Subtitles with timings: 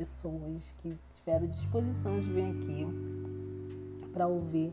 [0.00, 2.86] pessoas que tiveram disposição de vir aqui
[4.14, 4.72] para ouvir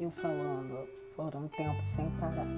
[0.00, 2.48] eu falando por um tempo sem parar.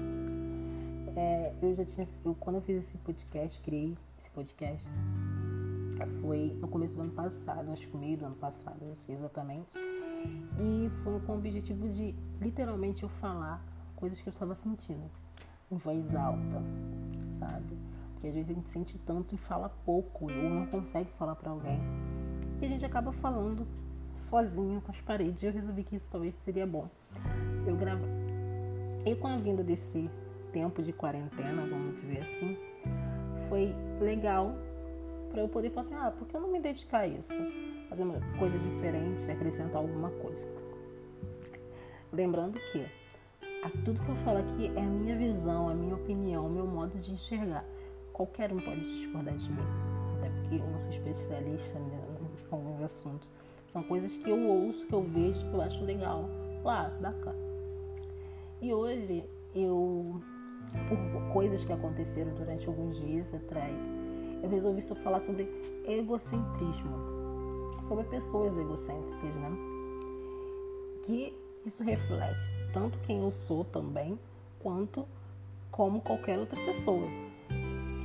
[1.15, 4.89] É, eu já tinha, eu, quando eu fiz esse podcast, criei esse podcast,
[6.19, 9.77] foi no começo do ano passado, acho que meio do ano passado, não sei exatamente.
[10.57, 13.63] E foi com o objetivo de literalmente eu falar
[13.95, 15.07] coisas que eu estava sentindo
[15.71, 16.63] em voz alta,
[17.37, 17.77] sabe?
[18.17, 21.51] Porque às vezes a gente sente tanto e fala pouco, ou não consegue falar para
[21.51, 21.79] alguém.
[22.59, 23.67] E a gente acaba falando
[24.15, 25.43] sozinho com as paredes.
[25.43, 26.89] Eu resolvi que isso talvez seria bom.
[27.67, 28.03] Eu gravo.
[29.05, 30.09] E com a vinda desse
[30.51, 32.57] tempo de quarentena, vamos dizer assim,
[33.47, 34.55] foi legal
[35.29, 37.37] para eu poder falar assim, ah, por que eu não me dedicar a isso?
[37.87, 40.47] Fazer uma coisa diferente, acrescentar alguma coisa.
[42.11, 42.83] Lembrando que
[43.85, 46.97] tudo que eu falo aqui é a minha visão, a minha opinião, o meu modo
[46.97, 47.63] de enxergar.
[48.17, 49.61] Qualquer um pode discordar de mim,
[50.17, 51.91] até porque eu não sou especialista em
[52.49, 53.29] alguns assuntos.
[53.67, 56.27] São coisas que eu ouço, que eu vejo, que eu acho legal.
[56.63, 57.37] Lá, bacana.
[58.59, 59.23] E hoje
[59.53, 60.19] eu,
[60.87, 63.83] por coisas que aconteceram durante alguns dias atrás,
[64.41, 65.47] eu resolvi só falar sobre
[65.85, 69.51] egocentrismo, sobre pessoas egocêntricas, né?
[71.03, 74.17] Que isso reflete tanto quem eu sou também,
[74.59, 75.07] quanto
[75.69, 77.07] como qualquer outra pessoa.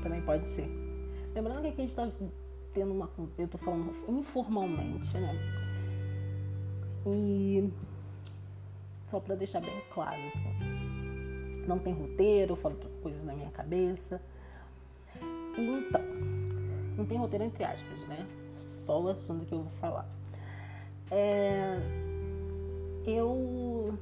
[0.03, 0.69] Também pode ser.
[1.34, 2.11] Lembrando que aqui a gente está
[2.72, 3.11] tendo uma.
[3.39, 5.34] Eu estou falando informalmente, né?
[7.06, 7.70] E
[9.06, 10.50] só para deixar bem claro, assim.
[11.67, 14.20] Não tem roteiro, eu falo coisas na minha cabeça.
[15.56, 16.00] Então,
[16.97, 18.27] não tem roteiro entre aspas, né?
[18.84, 20.08] Só o assunto que eu vou falar.
[21.11, 21.78] É,
[23.06, 23.98] eu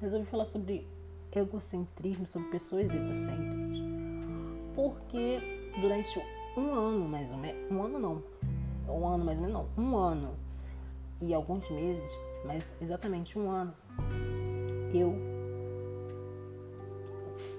[0.00, 0.86] resolvi falar sobre
[1.32, 3.79] egocentrismo, sobre pessoas egocêntricas,
[4.80, 5.38] porque
[5.78, 6.18] durante
[6.56, 8.22] um ano mais ou menos, um ano não,
[8.88, 10.30] um ano mais ou menos não, um ano
[11.20, 12.10] e alguns meses,
[12.46, 13.74] mas exatamente um ano,
[14.94, 15.14] eu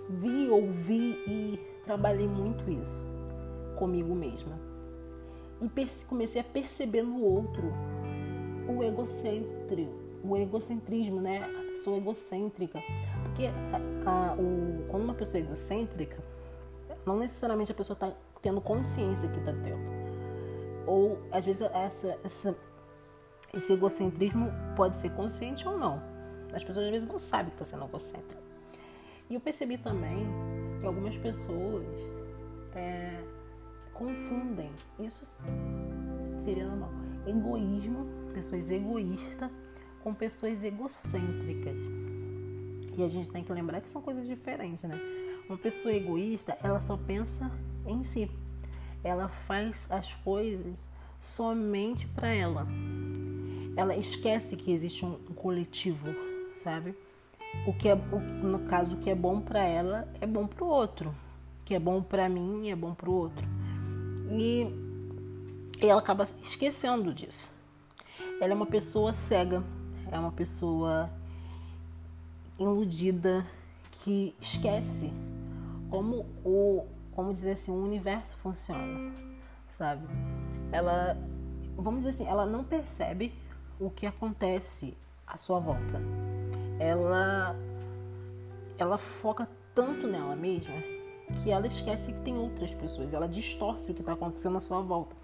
[0.09, 3.05] vi, ouvi e trabalhei muito isso
[3.77, 4.59] comigo mesma.
[5.61, 5.69] E
[6.05, 7.71] comecei a perceber no outro
[8.67, 11.43] o egocêntrico, o egocentrismo, né?
[11.43, 12.79] A pessoa egocêntrica.
[13.23, 16.17] Porque a, a, o, quando uma pessoa é egocêntrica,
[17.05, 19.81] não necessariamente a pessoa está tendo consciência que está tendo.
[20.87, 22.57] Ou às vezes essa, essa,
[23.53, 26.01] esse egocentrismo pode ser consciente ou não.
[26.53, 28.41] As pessoas às vezes não sabem que está sendo egocêntrica.
[29.29, 30.27] E eu percebi também
[30.79, 31.85] que algumas pessoas
[32.75, 33.23] é,
[33.93, 34.71] confundem.
[34.99, 35.25] Isso
[36.39, 36.89] seria normal.
[37.25, 39.49] Egoísmo, pessoas egoístas
[40.03, 41.77] com pessoas egocêntricas.
[42.97, 44.99] E a gente tem que lembrar que são coisas diferentes, né?
[45.51, 47.51] Uma pessoa egoísta, ela só pensa
[47.85, 48.31] em si.
[49.03, 50.87] Ela faz as coisas
[51.19, 52.65] somente para ela.
[53.75, 56.07] Ela esquece que existe um coletivo,
[56.63, 56.95] sabe?
[57.67, 60.69] O que é, no caso, o que é bom para ela é bom para o
[60.69, 61.09] outro.
[61.09, 63.45] O que é bom para mim é bom para o outro.
[64.31, 64.67] E
[65.81, 67.51] ela acaba esquecendo disso.
[68.39, 69.61] Ela é uma pessoa cega
[70.09, 71.09] é uma pessoa
[72.57, 73.45] iludida
[74.01, 75.11] que esquece
[75.91, 79.13] como o como dizer assim o universo funciona
[79.77, 80.07] sabe
[80.71, 81.17] ela
[81.75, 83.33] vamos dizer assim ela não percebe
[83.79, 84.97] o que acontece
[85.27, 86.01] à sua volta
[86.79, 87.55] ela
[88.77, 90.81] ela foca tanto nela mesma
[91.43, 94.81] que ela esquece que tem outras pessoas ela distorce o que está acontecendo à sua
[94.81, 95.15] volta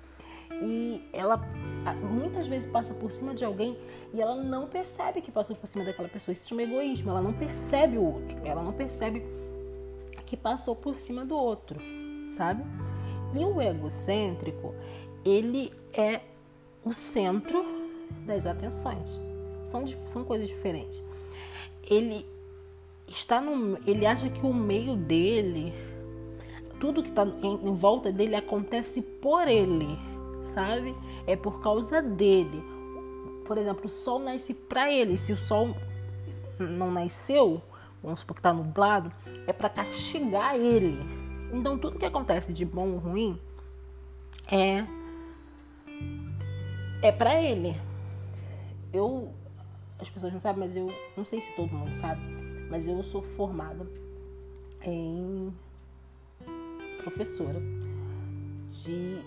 [0.62, 1.38] e ela
[2.10, 3.78] muitas vezes passa por cima de alguém
[4.14, 6.34] e ela não percebe que passou por cima daquela pessoa.
[6.34, 7.10] Isso chama egoísmo.
[7.12, 8.38] Ela não percebe o outro.
[8.44, 9.24] Ela não percebe
[10.28, 11.80] que passou por cima do outro,
[12.38, 12.64] sabe?
[13.34, 14.76] E o egocêntrico,
[15.26, 16.22] ele é
[16.86, 17.66] o centro
[18.28, 19.20] das atenções.
[19.68, 21.02] São, são coisas diferentes.
[21.90, 22.24] Ele
[23.08, 25.74] está no, ele acha que o meio dele,
[26.80, 29.98] tudo que está em, em volta dele acontece por ele
[30.58, 30.96] sabe?
[31.28, 32.64] É por causa dele.
[33.46, 35.20] Por exemplo, o sol nasce para ele.
[35.20, 35.76] Se o sol
[36.58, 37.62] não nasceu,
[38.08, 39.12] vamos supor que está nublado,
[39.46, 40.98] é para castigar ele.
[41.52, 43.40] Então, tudo que acontece de bom ou ruim
[44.50, 44.86] é
[47.02, 47.76] é para ele.
[48.94, 49.34] Eu
[50.00, 50.88] as pessoas não sabem, mas eu
[51.18, 52.22] não sei se todo mundo sabe,
[52.70, 53.86] mas eu sou formada
[54.82, 55.54] em
[57.04, 57.60] professora
[58.70, 59.20] de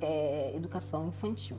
[0.00, 1.58] é, educação infantil.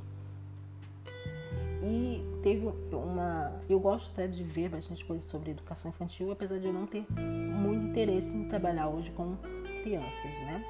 [1.87, 3.61] E teve uma.
[3.69, 7.05] Eu gosto até de ver bastante coisa sobre educação infantil, apesar de eu não ter
[7.09, 9.37] muito interesse em trabalhar hoje com
[9.83, 10.65] crianças, né?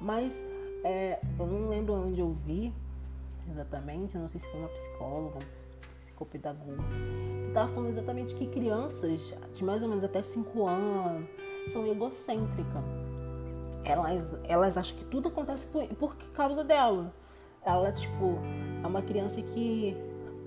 [0.00, 0.46] Mas
[0.82, 2.72] é, eu não lembro onde eu vi
[3.50, 6.82] exatamente, não sei se foi uma psicóloga, um psicopedagogo,
[7.42, 11.28] que estava falando exatamente que crianças de mais ou menos até 5 anos
[11.68, 12.84] são egocêntricas.
[13.84, 17.12] Elas, elas acham que tudo acontece por, por causa dela.
[17.62, 18.38] Ela, tipo,
[18.82, 19.96] é uma criança que.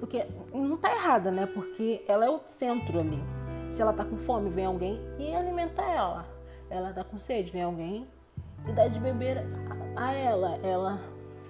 [0.03, 1.45] Porque não tá errada, né?
[1.45, 3.23] Porque ela é o centro ali.
[3.71, 6.27] Se ela tá com fome, vem alguém e alimenta ela.
[6.69, 8.05] Ela tá com sede, vem alguém
[8.67, 9.37] e dá de beber
[9.95, 10.57] a ela.
[10.57, 10.99] Ela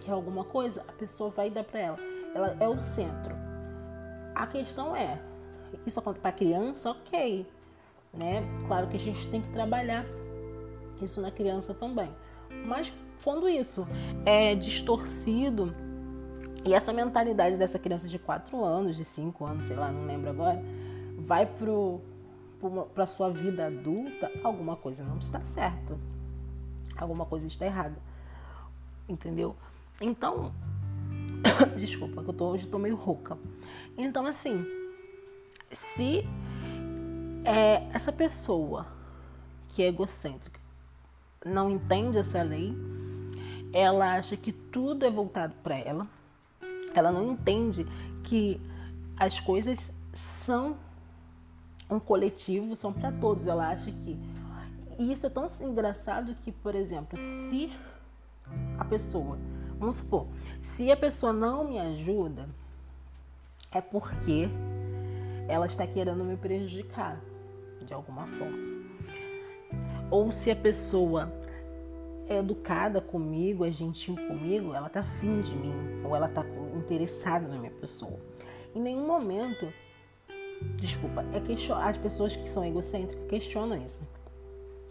[0.01, 1.97] quer alguma coisa, a pessoa vai dar para ela.
[2.35, 3.35] Ela é o centro.
[4.35, 5.19] A questão é,
[5.83, 7.47] isso acontece para criança, ok,
[8.13, 8.43] né?
[8.67, 10.05] Claro que a gente tem que trabalhar
[11.01, 12.15] isso na criança também.
[12.67, 13.87] Mas quando isso
[14.27, 15.73] é distorcido
[16.65, 20.29] e essa mentalidade dessa criança de 4 anos, de 5 anos, sei lá, não lembro
[20.29, 20.63] agora,
[21.17, 21.45] vai
[22.93, 25.97] para sua vida adulta, alguma coisa não está certa.
[26.95, 27.97] Alguma coisa está errada.
[29.09, 29.55] Entendeu?
[29.99, 30.53] Então,
[31.75, 33.37] desculpa, que eu tô, hoje tô meio rouca.
[33.97, 34.65] Então, assim,
[35.95, 36.25] se
[37.43, 38.87] é, essa pessoa
[39.69, 40.59] que é egocêntrica
[41.45, 42.73] não entende essa lei,
[43.73, 46.07] ela acha que tudo é voltado para ela,
[46.93, 47.85] ela não entende
[48.23, 48.59] que
[49.17, 50.77] as coisas são
[51.89, 53.47] um coletivo, são para todos.
[53.47, 54.17] Ela acha que.
[54.99, 57.71] E isso é tão engraçado que, por exemplo, se
[58.77, 59.37] a pessoa,
[59.79, 60.27] vamos supor,
[60.61, 62.47] se a pessoa não me ajuda,
[63.71, 64.47] é porque
[65.47, 67.19] ela está querendo me prejudicar
[67.85, 68.57] de alguma forma.
[70.11, 71.31] Ou se a pessoa
[72.33, 76.45] é educada comigo, é gentil comigo, ela tá afim de mim, ou ela tá
[76.75, 78.19] interessada na minha pessoa.
[78.75, 79.71] Em nenhum momento,
[80.77, 84.01] desculpa, é que as pessoas que são egocêntricas questionam isso.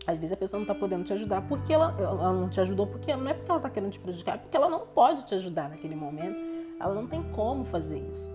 [0.06, 2.86] Às vezes a pessoa não tá podendo te ajudar porque ela, ela não te ajudou,
[2.86, 5.34] porque não é porque ela tá querendo te prejudicar, é porque ela não pode te
[5.34, 6.38] ajudar naquele momento.
[6.80, 8.32] Ela não tem como fazer isso.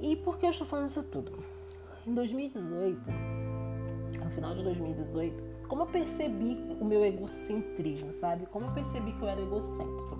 [0.00, 1.32] E por que eu estou falando isso tudo?
[2.06, 3.10] Em 2018,
[4.24, 8.44] no final de 2018, como eu percebi o meu egocentrismo, sabe?
[8.46, 10.18] Como eu percebi que eu era egocêntrico.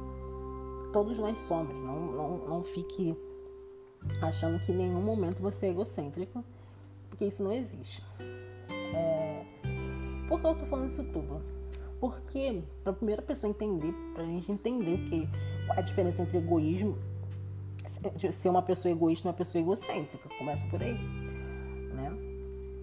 [0.92, 3.16] Todos nós somos, não, não, não fique
[4.22, 6.44] achando que em nenhum momento você é egocêntrico,
[7.08, 8.00] porque isso não existe.
[8.94, 9.44] É...
[10.28, 11.42] Por que eu tô falando isso tudo?
[11.98, 15.28] Porque, para a primeira pessoa entender, para a gente entender o que,
[15.74, 16.96] é a diferença entre egoísmo
[18.32, 20.28] ser uma pessoa egoísta e uma pessoa egocêntrica.
[20.38, 20.94] Começa por aí.
[20.94, 22.16] Né?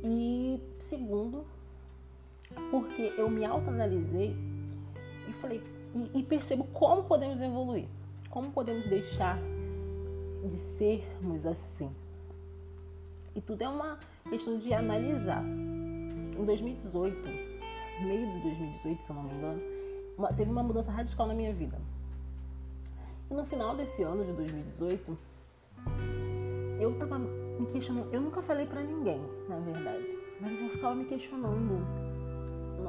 [0.04, 1.46] E segundo,
[2.70, 4.36] porque eu me autoanalisei
[5.28, 5.62] e falei
[5.96, 7.88] e, e percebo como podemos evoluir,
[8.30, 9.40] como podemos deixar
[10.46, 11.90] de sermos assim.
[13.36, 14.00] E tudo é uma
[14.30, 15.44] questão de analisar.
[15.44, 17.18] Em 2018,
[18.04, 19.62] meio de 2018, se eu não me engano,
[20.18, 21.80] uma, teve uma mudança radical na minha vida.
[23.30, 25.18] E no final desse ano de 2018,
[26.80, 28.14] eu tava me questionando.
[28.14, 30.18] Eu nunca falei para ninguém, na verdade.
[30.40, 32.07] Mas assim, eu ficava me questionando.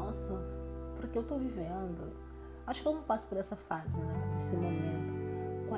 [0.08, 0.34] Nossa,
[0.96, 2.14] por que eu tô vivendo?
[2.66, 4.31] Acho que eu não passo por essa fase, né?
[4.34, 5.19] Nesse momento.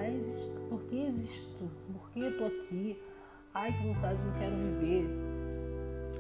[0.06, 0.61] Existo?
[0.69, 1.71] Por que existo?
[1.93, 3.03] Por que tô aqui?
[3.53, 5.09] Ai, que vontade, não quero viver.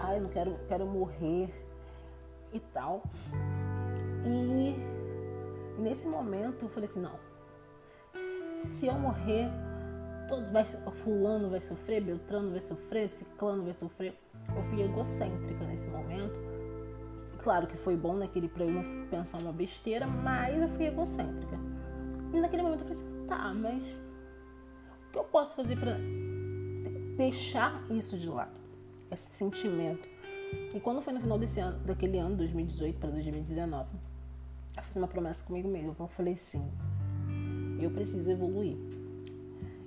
[0.00, 1.54] Ai, não quero, quero morrer.
[2.52, 3.04] E tal.
[4.26, 4.74] E
[5.80, 7.30] nesse momento eu falei assim, não
[8.64, 9.48] se eu morrer,
[10.28, 14.14] todo vai, fulano vai sofrer, Beltrano vai sofrer, Ciclano vai sofrer.
[14.54, 16.49] Eu fui egocêntrica nesse momento.
[17.42, 21.58] Claro que foi bom naquele para eu não pensar uma besteira, mas eu fui egocêntrica.
[22.32, 23.96] E naquele momento eu falei assim, tá, mas
[25.08, 25.96] o que eu posso fazer para
[27.16, 28.52] deixar isso de lado?
[29.10, 30.08] Esse sentimento.
[30.74, 33.88] E quando foi no final desse ano, daquele ano, 2018 para 2019,
[34.76, 35.96] eu fiz uma promessa comigo mesmo.
[35.98, 36.70] Eu falei assim,
[37.80, 38.76] eu preciso evoluir.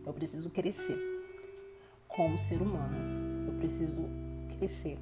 [0.05, 0.97] Eu preciso crescer
[2.07, 3.47] como ser humano.
[3.47, 4.03] Eu preciso
[4.57, 4.97] crescer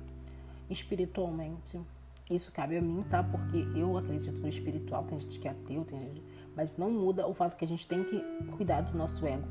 [0.70, 1.79] espiritualmente.
[2.29, 3.23] Isso cabe a mim, tá?
[3.23, 5.03] Porque eu acredito no espiritual.
[5.03, 6.23] Tem gente que é ateu, tem gente...
[6.55, 8.19] mas não muda o fato que a gente tem que
[8.55, 9.47] cuidar do nosso ego,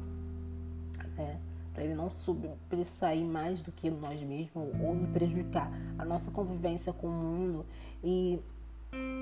[1.17, 1.39] né?
[1.73, 7.07] Para ele não sobressair mais do que nós mesmos ou prejudicar a nossa convivência com
[7.07, 7.67] o mundo
[8.03, 8.41] e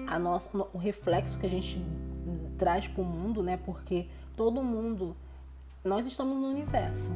[0.06, 1.84] a nossa, o reflexo que a gente
[2.56, 3.56] traz para o mundo, né?
[3.56, 5.16] Porque todo mundo,
[5.84, 7.10] nós estamos no universo.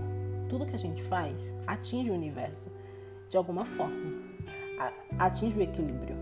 [0.49, 2.71] Tudo que a gente faz atinge o universo
[3.31, 4.22] de alguma forma,
[5.19, 6.17] atinge o equilíbrio.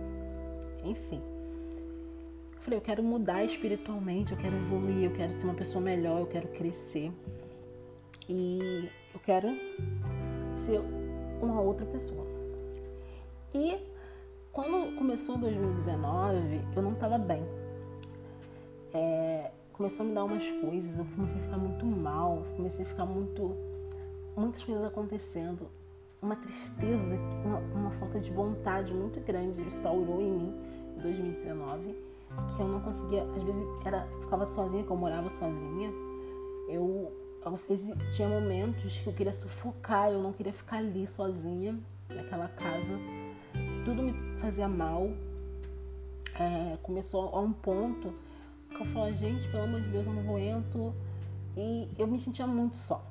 [0.85, 1.23] Enfim.
[2.57, 6.21] Eu falei, eu quero mudar espiritualmente, eu quero evoluir, eu quero ser uma pessoa melhor,
[6.21, 7.13] eu quero crescer.
[8.29, 9.49] E eu quero
[10.53, 10.81] ser
[11.41, 12.27] uma outra pessoa.
[13.55, 13.79] E
[14.53, 17.43] quando começou 2019, eu não estava bem.
[18.93, 22.89] É, começou a me dar umas coisas, eu comecei a ficar muito mal, comecei a
[22.89, 23.57] ficar muito.
[24.37, 25.69] muitas coisas acontecendo.
[26.23, 30.55] Uma tristeza, uma, uma falta de vontade muito grande instaurou em mim
[30.97, 31.97] em 2019,
[32.55, 35.91] que eu não conseguia, às vezes era, ficava sozinha, que eu morava sozinha,
[36.69, 37.11] eu,
[37.45, 37.59] eu
[38.15, 41.79] tinha momentos que eu queria sufocar, eu não queria ficar ali sozinha,
[42.15, 42.99] naquela casa.
[43.85, 45.11] Tudo me fazia mal.
[46.35, 48.15] É, começou a um ponto
[48.71, 50.95] que eu falava, gente, pelo amor de Deus, eu não aguento.
[51.57, 53.05] E eu me sentia muito só.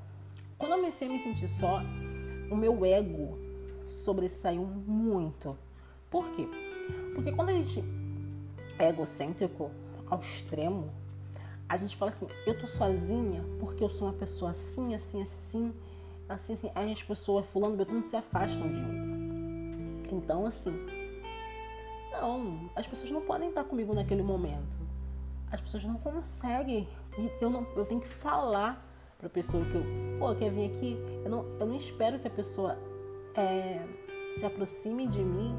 [0.57, 1.81] Quando eu comecei a me sentir só,
[2.49, 3.37] o meu ego
[3.83, 5.57] sobressaiu muito.
[6.09, 6.47] Por quê?
[7.13, 7.83] Porque quando a gente
[8.77, 9.71] é egocêntrico
[10.09, 10.89] ao extremo,
[11.67, 15.73] a gente fala assim, eu tô sozinha porque eu sou uma pessoa assim, assim, assim,
[16.27, 16.71] assim, assim.
[16.73, 20.03] Aí as pessoas, fulano, Betano, se afastam de mim.
[20.11, 20.73] Então, assim,
[22.11, 24.79] não, as pessoas não podem estar comigo naquele momento
[25.51, 26.87] as pessoas não conseguem.
[27.41, 28.85] Eu, não, eu tenho que falar
[29.19, 29.83] para a pessoa que eu,
[30.17, 30.97] pô, quer vir aqui?
[31.23, 32.79] Eu não, eu não espero que a pessoa
[33.35, 33.85] é,
[34.37, 35.53] se aproxime de mim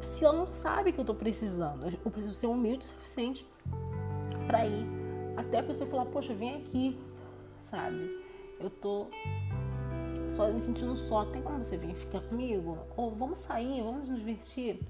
[0.00, 1.92] se ela não sabe que eu estou precisando.
[2.04, 3.46] Eu preciso ser humilde o suficiente
[4.46, 4.86] para ir
[5.36, 6.98] até a pessoa falar, poxa, vem aqui,
[7.60, 8.24] sabe?
[8.60, 9.08] Eu tô
[10.28, 11.24] só me sentindo só.
[11.24, 12.78] Tem como você vir ficar comigo?
[12.96, 14.80] Ou vamos sair, vamos nos divertir?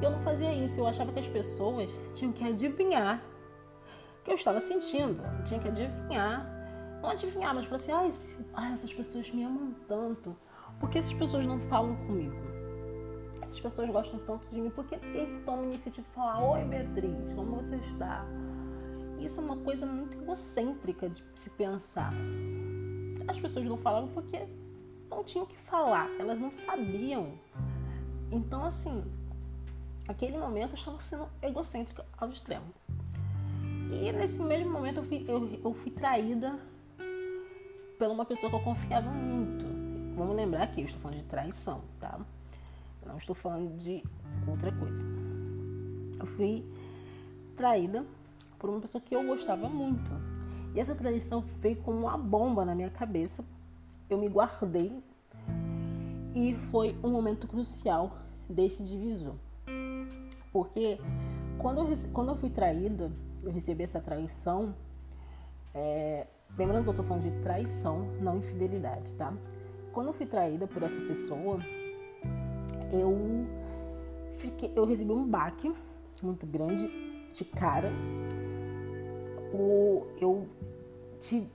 [0.00, 0.80] eu não fazia isso.
[0.80, 3.22] Eu achava que as pessoas tinham que adivinhar
[4.24, 5.22] que eu estava sentindo.
[5.44, 6.53] Tinha que adivinhar.
[7.04, 10.34] Não adivinhar, mas falar assim: ai, esse, ai, essas pessoas me amam tanto.
[10.80, 12.34] Por que essas pessoas não falam comigo?
[13.42, 14.70] Essas pessoas gostam tanto de mim.
[14.70, 18.24] Por que eles tomam a iniciativa de falar: Oi, Beatriz, como você está?
[19.20, 22.14] Isso é uma coisa muito egocêntrica de se pensar.
[23.28, 24.48] As pessoas não falavam porque
[25.10, 27.34] não tinham o que falar, elas não sabiam.
[28.32, 29.04] Então, assim,
[30.06, 32.66] Aquele momento eu estava sendo egocêntrica ao extremo.
[33.90, 36.58] E nesse mesmo momento eu fui, eu, eu fui traída
[37.98, 39.66] por uma pessoa que eu confiava muito.
[40.16, 42.18] Vamos lembrar que eu estou falando de traição, tá?
[43.02, 44.02] Eu não estou falando de
[44.46, 45.04] outra coisa.
[46.18, 46.64] Eu fui
[47.56, 48.04] traída
[48.58, 50.10] por uma pessoa que eu gostava muito.
[50.74, 53.44] E essa traição veio como uma bomba na minha cabeça.
[54.08, 54.92] Eu me guardei
[56.34, 59.34] e foi um momento crucial desse divisor.
[60.52, 60.98] Porque
[61.58, 64.74] quando eu, quando eu fui traída, eu recebi essa traição.
[65.74, 69.32] É, lembrando que eu tô falando de traição, não infidelidade, tá?
[69.92, 71.58] Quando eu fui traída por essa pessoa,
[72.92, 73.46] eu
[74.36, 75.72] fiquei, eu recebi um baque
[76.22, 76.88] muito grande
[77.32, 77.90] de cara.
[79.52, 80.46] O, eu,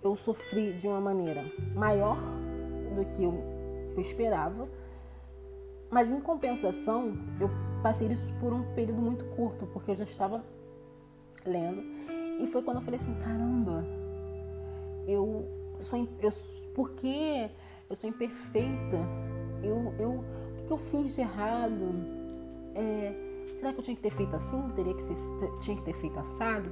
[0.01, 1.43] eu sofri de uma maneira
[1.75, 2.17] maior
[2.95, 3.33] do que eu,
[3.95, 4.69] eu esperava,
[5.89, 7.49] mas em compensação, eu
[7.81, 10.43] passei isso por um período muito curto, porque eu já estava
[11.45, 11.81] lendo.
[12.41, 13.83] E foi quando eu falei assim, caramba,
[15.09, 15.45] eu
[15.81, 16.29] sou eu,
[16.75, 17.49] porque
[17.89, 18.97] eu sou imperfeita,
[19.63, 20.23] eu, eu,
[20.59, 21.89] o que eu fiz de errado?
[22.75, 23.13] É,
[23.55, 24.69] será que eu tinha que ter feito assim?
[24.69, 25.15] Teria que ser,
[25.61, 26.69] tinha que ter feito assado?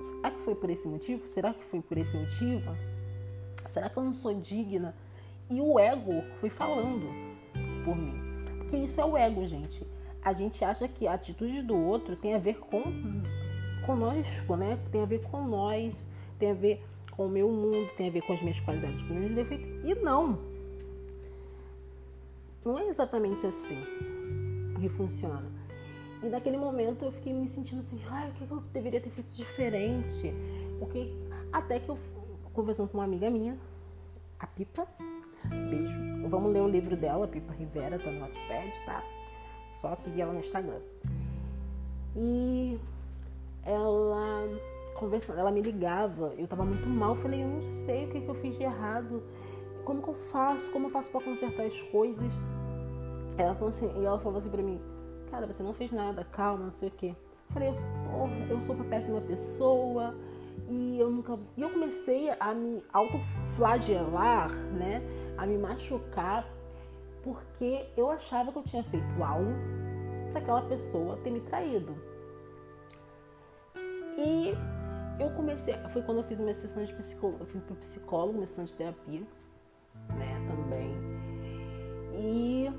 [0.00, 1.28] Será que foi por esse motivo?
[1.28, 2.74] Será que foi por esse motivo?
[3.66, 4.94] Será que eu não sou digna?
[5.48, 7.06] E o ego foi falando
[7.84, 8.14] por mim.
[8.58, 9.86] Porque isso é o ego, gente.
[10.22, 12.82] A gente acha que a atitude do outro tem a ver com
[13.84, 14.78] conosco, né?
[14.90, 16.06] Tem a ver com nós,
[16.38, 19.14] tem a ver com o meu mundo, tem a ver com as minhas qualidades, com
[19.14, 19.68] os meus defeitos.
[19.84, 20.38] E não.
[22.64, 23.82] Não é exatamente assim
[24.80, 25.50] que funciona.
[26.22, 29.30] E naquele momento eu fiquei me sentindo assim, ai, o que eu deveria ter feito
[29.30, 30.32] diferente?
[30.78, 31.10] Porque
[31.52, 31.98] até que eu
[32.52, 33.58] conversando com uma amiga minha,
[34.38, 34.86] a Pipa,
[35.70, 35.98] beijo.
[36.28, 39.02] Vamos ler o livro dela, Pipa Rivera, tá no Notepad, tá?
[39.80, 40.80] Só seguir ela no Instagram.
[42.16, 42.78] E
[43.64, 44.46] ela
[45.00, 48.20] conversando, ela me ligava, eu tava muito mal, eu falei, eu não sei o que,
[48.20, 49.22] que eu fiz de errado,
[49.84, 52.30] como que eu faço, como eu faço para consertar as coisas.
[53.38, 54.78] Ela falou assim, e ela falou assim pra mim,
[55.30, 57.08] cara, você não fez nada, calma, não sei o que.
[57.08, 57.16] Eu
[57.48, 60.14] falei, eu sou, eu sou uma péssima pessoa,
[60.68, 61.38] e eu nunca.
[61.56, 65.02] E eu comecei a me autoflagelar, né?
[65.38, 66.46] A me machucar,
[67.22, 69.50] porque eu achava que eu tinha feito algo
[70.30, 71.94] para aquela pessoa ter me traído.
[74.18, 74.54] E
[75.20, 75.74] eu comecei.
[75.90, 77.42] Foi quando eu fiz uma sessão de psicólogo.
[77.42, 79.22] Eu fui pro psicólogo, uma sessão de terapia,
[80.16, 80.46] né?
[80.48, 80.94] Também.
[82.18, 82.72] E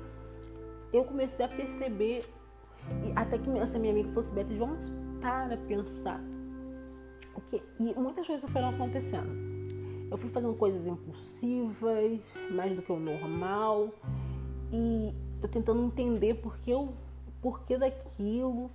[0.92, 2.24] eu comecei a perceber.
[3.14, 6.20] Até que essa minha amiga fosse Beatriz, vamos para pensar
[7.32, 9.30] porque, e muitas coisas foram acontecendo.
[10.10, 12.20] Eu fui fazendo coisas impulsivas,
[12.50, 13.90] mais do que o normal,
[14.70, 16.92] e eu tentando entender por que eu,
[17.40, 18.70] porquê daquilo,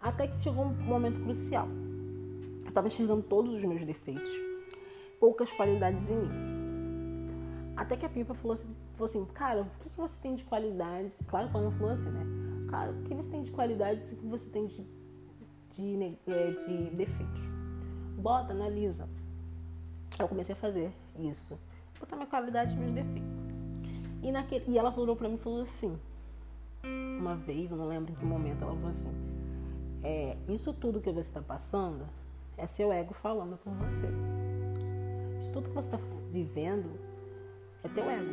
[0.00, 1.68] até que chegou um momento crucial.
[2.70, 4.30] Eu tava enxergando todos os meus defeitos,
[5.18, 7.26] poucas qualidades em mim.
[7.76, 10.44] Até que a Pipa falou assim, falou assim cara, o que, que você tem de
[10.44, 11.16] qualidade?
[11.26, 12.24] Claro que ela não falou assim, né?
[12.70, 14.86] Cara, o que você tem de qualidade e o que você tem de,
[15.70, 17.48] de, é, de defeitos?
[18.16, 19.08] Bota, analisa.
[20.16, 21.58] Eu comecei a fazer isso.
[21.98, 23.28] Botar minha qualidade e meus defeitos.
[24.22, 25.98] E, naquele, e ela falou pra mim falou assim,
[27.18, 29.10] uma vez, eu não lembro em que momento, ela falou assim,
[30.04, 32.19] é, isso tudo que você está passando
[32.60, 34.06] é seu ego falando com você.
[35.40, 35.98] Isso tudo que você está
[36.30, 36.90] vivendo
[37.82, 38.30] é teu ego.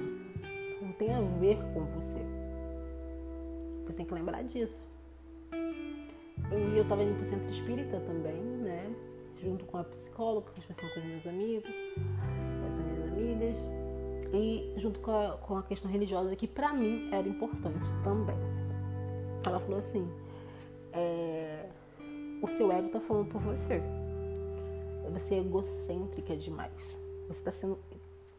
[0.81, 2.19] Não tem a ver com você.
[3.85, 4.85] Você tem que lembrar disso.
[5.53, 8.93] E eu estava indo para o centro espírita também, né?
[9.41, 11.71] Junto com a psicóloga, conversando com os meus amigos,
[12.59, 13.57] com as minhas amigas.
[14.33, 18.35] E junto com a, com a questão religiosa, que para mim era importante também.
[19.45, 20.09] Ela falou assim:
[20.91, 21.69] é,
[22.41, 23.81] o seu ego está falando por você.
[25.11, 26.99] Você é egocêntrica demais.
[27.27, 27.77] Você está sendo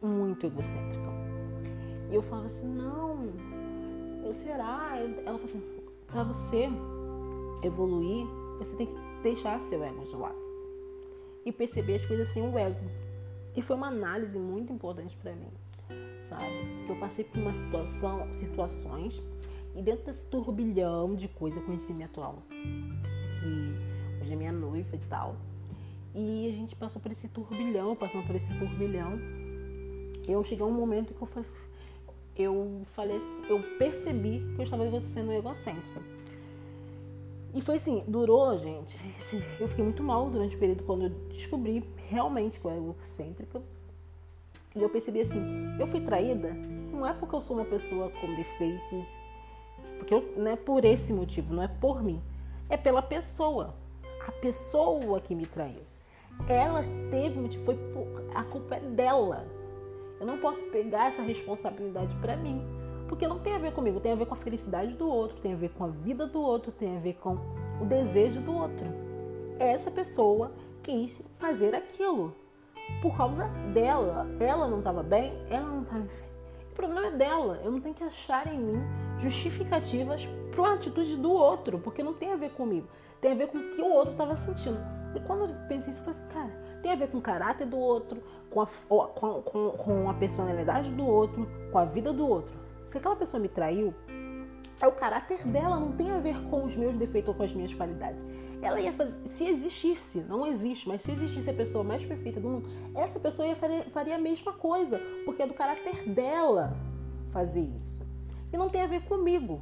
[0.01, 1.09] muito egocêntrica.
[2.09, 3.31] E eu falava assim, não,
[4.23, 4.97] eu será?
[4.97, 5.63] Ela falou assim,
[6.07, 6.69] para você
[7.63, 8.25] evoluir,
[8.57, 10.37] você tem que deixar seu ego de lado.
[11.45, 12.79] E perceber as coisas sem o ego.
[13.55, 15.51] E foi uma análise muito importante para mim,
[16.21, 16.45] sabe?
[16.85, 19.21] Que eu passei por uma situação, situações,
[19.75, 24.99] e dentro desse turbilhão de coisa, conheci minha atual, que hoje é minha noiva e
[24.99, 25.35] tal.
[26.13, 29.19] E a gente passou por esse turbilhão, passando por esse turbilhão.
[30.27, 31.49] Eu cheguei a um momento que eu falei,
[32.35, 36.01] eu falei, eu percebi que eu estava sendo egocêntrica.
[37.53, 38.95] E foi assim, durou, gente.
[39.59, 43.61] Eu fiquei muito mal durante o período quando eu descobri realmente que eu era egocêntrica.
[44.75, 45.41] E eu percebi assim,
[45.79, 46.53] eu fui traída,
[46.91, 49.07] não é porque eu sou uma pessoa com defeitos,
[49.97, 52.21] porque eu, não é por esse motivo, não é por mim,
[52.69, 53.73] é pela pessoa.
[54.27, 55.88] A pessoa que me traiu.
[56.47, 57.77] Ela teve foi
[58.33, 59.45] a culpa é dela.
[60.19, 62.61] Eu não posso pegar essa responsabilidade para mim,
[63.07, 65.53] porque não tem a ver comigo, tem a ver com a felicidade do outro, tem
[65.53, 67.37] a ver com a vida do outro, tem a ver com
[67.81, 68.87] o desejo do outro.
[69.59, 70.51] Essa pessoa
[70.83, 72.35] quis fazer aquilo
[73.01, 74.27] por causa dela.
[74.39, 76.07] Ela não estava bem, ela não estava
[76.71, 77.61] O problema é dela.
[77.63, 78.81] Eu não tenho que achar em mim
[79.19, 82.87] justificativas para a atitude do outro, porque não tem a ver comigo.
[83.21, 84.79] Tem a ver com o que o outro estava sentindo.
[85.15, 87.65] E quando eu pensei isso, eu falei assim, cara, tem a ver com o caráter
[87.65, 92.27] do outro, com a, com, com, com a personalidade do outro, com a vida do
[92.27, 92.53] outro.
[92.87, 93.93] Se aquela pessoa me traiu,
[94.81, 97.53] é o caráter dela, não tem a ver com os meus defeitos ou com as
[97.53, 98.25] minhas qualidades.
[98.61, 102.49] Ela ia fazer, se existisse, não existe, mas se existisse a pessoa mais perfeita do
[102.49, 106.77] mundo, essa pessoa ia fazer, faria a mesma coisa, porque é do caráter dela
[107.31, 108.01] fazer isso.
[108.51, 109.61] E não tem a ver comigo.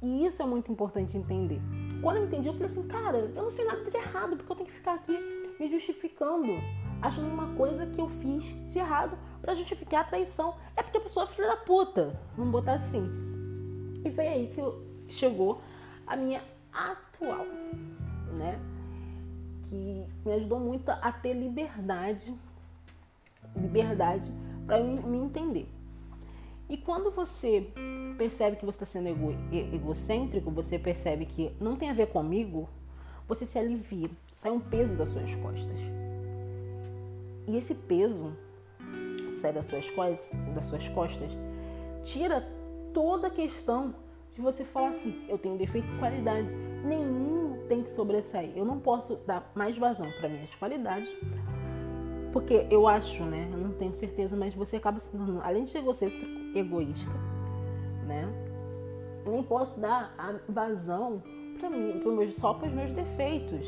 [0.00, 1.60] E isso é muito importante entender.
[2.02, 4.56] Quando eu entendi, eu falei assim, cara, eu não fiz nada de errado, porque eu
[4.56, 5.16] tenho que ficar aqui
[5.58, 6.52] me justificando,
[7.00, 10.56] achando uma coisa que eu fiz de errado para justificar a traição.
[10.76, 13.08] É porque a pessoa é filha da puta, vamos botar assim.
[14.04, 14.60] E foi aí que
[15.12, 15.60] chegou
[16.04, 17.46] a minha atual,
[18.36, 18.58] né?
[19.68, 22.36] Que me ajudou muito a ter liberdade,
[23.54, 24.32] liberdade
[24.66, 25.68] para me entender.
[26.72, 27.70] E quando você
[28.16, 32.66] percebe que você está sendo ego, egocêntrico, você percebe que não tem a ver comigo,
[33.28, 35.78] você se alivia, sai um peso das suas costas.
[37.46, 38.34] E esse peso
[39.36, 41.30] sai das suas, costas, das suas costas,
[42.04, 42.40] tira
[42.94, 43.94] toda a questão
[44.30, 46.54] de você falar assim: eu tenho defeito de qualidade,
[46.86, 48.56] nenhum tem que sobressair.
[48.56, 51.14] Eu não posso dar mais vazão para minhas qualidades,
[52.32, 53.50] porque eu acho, né?
[53.52, 57.14] Eu não tenho certeza, mas você acaba se tornando, além de egocêntrico, egoísta,
[58.06, 58.28] né?
[59.26, 61.22] Nem posso dar a vazão
[61.58, 63.66] para mim, pro só para os meus defeitos.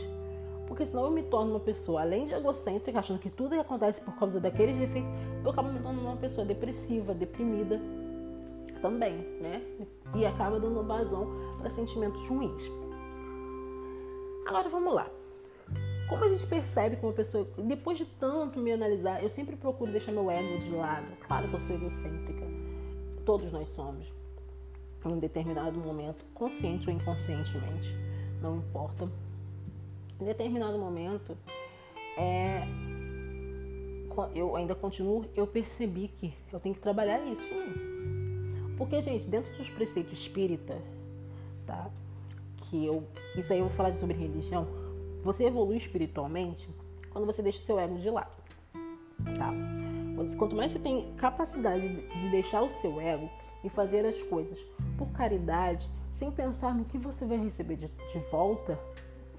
[0.66, 4.14] Porque senão eu me torno uma pessoa, além de egocêntrica, achando que tudo acontece por
[4.16, 5.10] causa daqueles defeitos,
[5.44, 7.80] eu acabo me tornando uma pessoa depressiva, deprimida
[8.80, 9.62] também, né?
[10.14, 12.62] E acaba dando vazão para sentimentos ruins.
[14.46, 15.08] Agora vamos lá.
[16.08, 19.90] Como a gente percebe que uma pessoa, depois de tanto me analisar, eu sempre procuro
[19.90, 21.06] deixar meu ego de lado.
[21.26, 22.53] Claro que eu sou egocêntrica.
[23.24, 24.12] Todos nós somos.
[25.04, 27.94] Em um determinado momento, consciente ou inconscientemente,
[28.40, 29.08] não importa.
[30.20, 31.36] Em determinado momento,
[32.16, 32.62] é,
[34.34, 37.42] eu ainda continuo, eu percebi que eu tenho que trabalhar isso.
[38.78, 40.80] Porque, gente, dentro dos preceitos espírita,
[41.66, 41.90] tá?
[42.56, 43.04] Que eu.
[43.36, 44.84] Isso aí eu vou falar sobre religião
[45.24, 46.68] você evolui espiritualmente
[47.10, 48.36] quando você deixa o seu ego de lado.
[49.38, 49.83] Tá?
[50.36, 53.28] Quanto mais você tem capacidade de deixar o seu ego
[53.62, 54.60] e fazer as coisas
[54.96, 58.78] por caridade, sem pensar no que você vai receber de, de volta,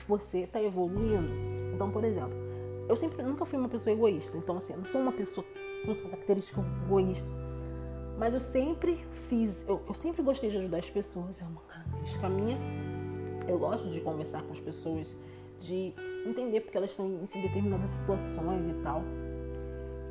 [0.08, 1.32] você está evoluindo.
[1.74, 2.36] Então, por exemplo,
[2.88, 4.38] eu sempre nunca fui uma pessoa egoísta.
[4.38, 5.46] Então, assim, eu não sou uma pessoa
[5.86, 7.30] com característica egoísta.
[8.18, 11.42] Mas eu sempre fiz, eu, eu sempre gostei de ajudar as pessoas.
[11.42, 12.58] É uma característica minha.
[13.48, 15.16] Eu gosto de conversar com as pessoas,
[15.60, 15.94] de
[16.26, 19.02] entender porque elas estão em determinadas situações e tal.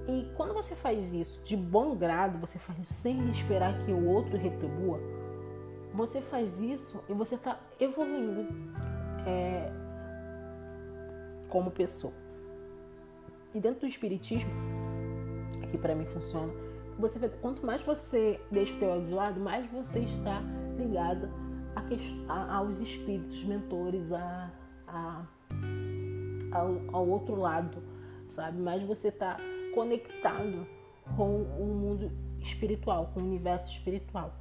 [0.07, 4.07] E quando você faz isso de bom grado, você faz isso sem esperar que o
[4.07, 5.01] outro retribua,
[5.95, 8.47] você faz isso e você está evoluindo
[9.27, 9.73] é,
[11.49, 12.13] como pessoa.
[13.55, 14.51] E dentro do espiritismo,
[15.71, 16.53] que para mim funciona,
[16.99, 20.43] você quanto mais você deixa o teu ego de lado, mais você está
[20.77, 21.31] ligado
[21.75, 24.51] a, a, aos espíritos mentores, a
[26.53, 27.83] ao, ao, outro lado,
[28.29, 28.61] sabe?
[28.61, 29.37] Mais você está
[29.75, 30.67] conectado
[31.17, 32.11] com o mundo
[32.41, 34.35] espiritual, com o universo espiritual.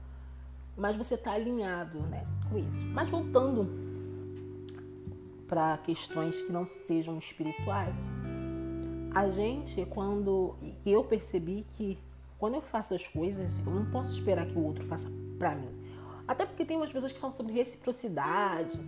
[0.75, 2.83] Mas você está alinhado né, com isso.
[2.85, 3.67] Mas voltando
[5.47, 7.95] para questões que não sejam espirituais,
[9.13, 11.99] a gente, quando eu percebi que
[12.39, 15.69] quando eu faço as coisas, eu não posso esperar que o outro faça para mim.
[16.27, 18.79] Até porque tem umas pessoas que falam sobre reciprocidade.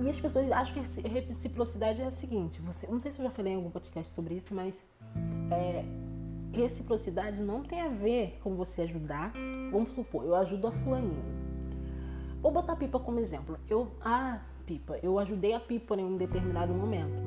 [0.00, 3.30] E as pessoas acham que reciprocidade é a seguinte: você, não sei se eu já
[3.30, 4.84] falei em algum podcast sobre isso, mas
[5.50, 5.84] é,
[6.52, 9.32] reciprocidade não tem a ver com você ajudar.
[9.70, 11.40] Vamos supor, eu ajudo a fulaninha.
[12.42, 13.58] Vou botar a Pipa como exemplo.
[13.68, 17.22] Eu, ah, Pipa, eu ajudei a Pipa em um determinado momento.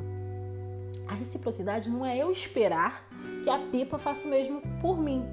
[1.08, 3.08] A reciprocidade não é eu esperar
[3.44, 5.24] que a Pipa faça o mesmo por mim.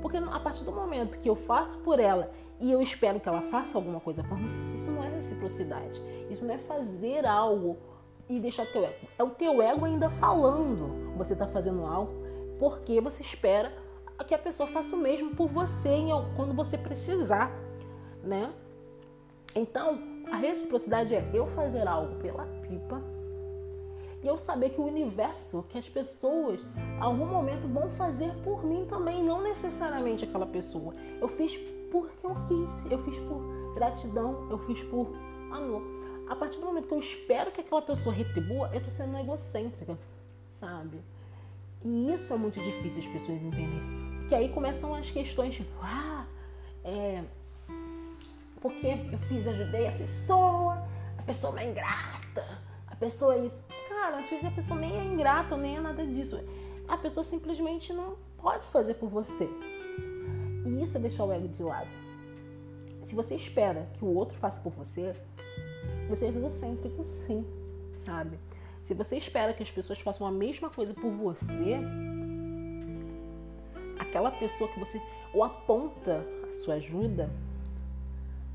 [0.00, 3.42] Porque a partir do momento que eu faço por ela e eu espero que ela
[3.42, 6.00] faça alguma coisa por mim, isso não é reciprocidade.
[6.30, 7.76] Isso não é fazer algo
[8.28, 9.06] e deixar teu ego.
[9.18, 11.05] É o teu ego ainda falando.
[11.16, 12.12] Você está fazendo algo
[12.58, 13.72] porque você espera
[14.26, 15.90] que a pessoa faça o mesmo por você
[16.36, 17.52] quando você precisar,
[18.22, 18.52] né?
[19.54, 19.98] Então,
[20.30, 23.02] a reciprocidade é eu fazer algo pela pipa
[24.22, 28.64] e eu saber que o universo, que as pessoas, em algum momento vão fazer por
[28.64, 30.94] mim também, não necessariamente aquela pessoa.
[31.20, 31.56] Eu fiz
[31.90, 35.08] porque eu quis, eu fiz por gratidão, eu fiz por
[35.52, 35.82] amor.
[36.28, 39.96] A partir do momento que eu espero que aquela pessoa retribua, eu tô sendo egocêntrica,
[40.56, 41.00] sabe?
[41.84, 44.16] E isso é muito difícil as pessoas entenderem.
[44.20, 46.26] Porque aí começam as questões tipo, ah,
[46.84, 47.22] é.
[48.60, 50.84] Porque eu fiz, ajudei a pessoa,
[51.18, 52.44] a pessoa é ingrata,
[52.86, 53.64] a pessoa é isso.
[53.88, 56.40] Cara, às vezes a pessoa nem é ingrata, nem é nada disso.
[56.88, 59.48] A pessoa simplesmente não pode fazer por você.
[60.64, 61.88] E isso é deixar o ego de lado.
[63.04, 65.14] Se você espera que o outro faça por você,
[66.08, 67.46] você é egocêntrico sim,
[67.92, 68.38] sabe?
[68.86, 71.76] Se você espera que as pessoas façam a mesma coisa por você,
[73.98, 75.02] aquela pessoa que você
[75.34, 77.28] ou aponta a sua ajuda,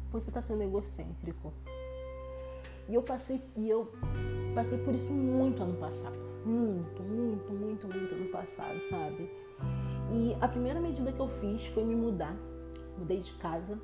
[0.09, 1.51] você está sendo egocêntrico.
[2.87, 3.91] E eu passei e eu
[4.55, 6.15] passei por isso muito ano passado,
[6.45, 9.29] muito, muito, muito, muito ano passado, sabe?
[10.13, 12.37] E a primeira medida que eu fiz foi me mudar.
[12.97, 13.77] Mudei de casa.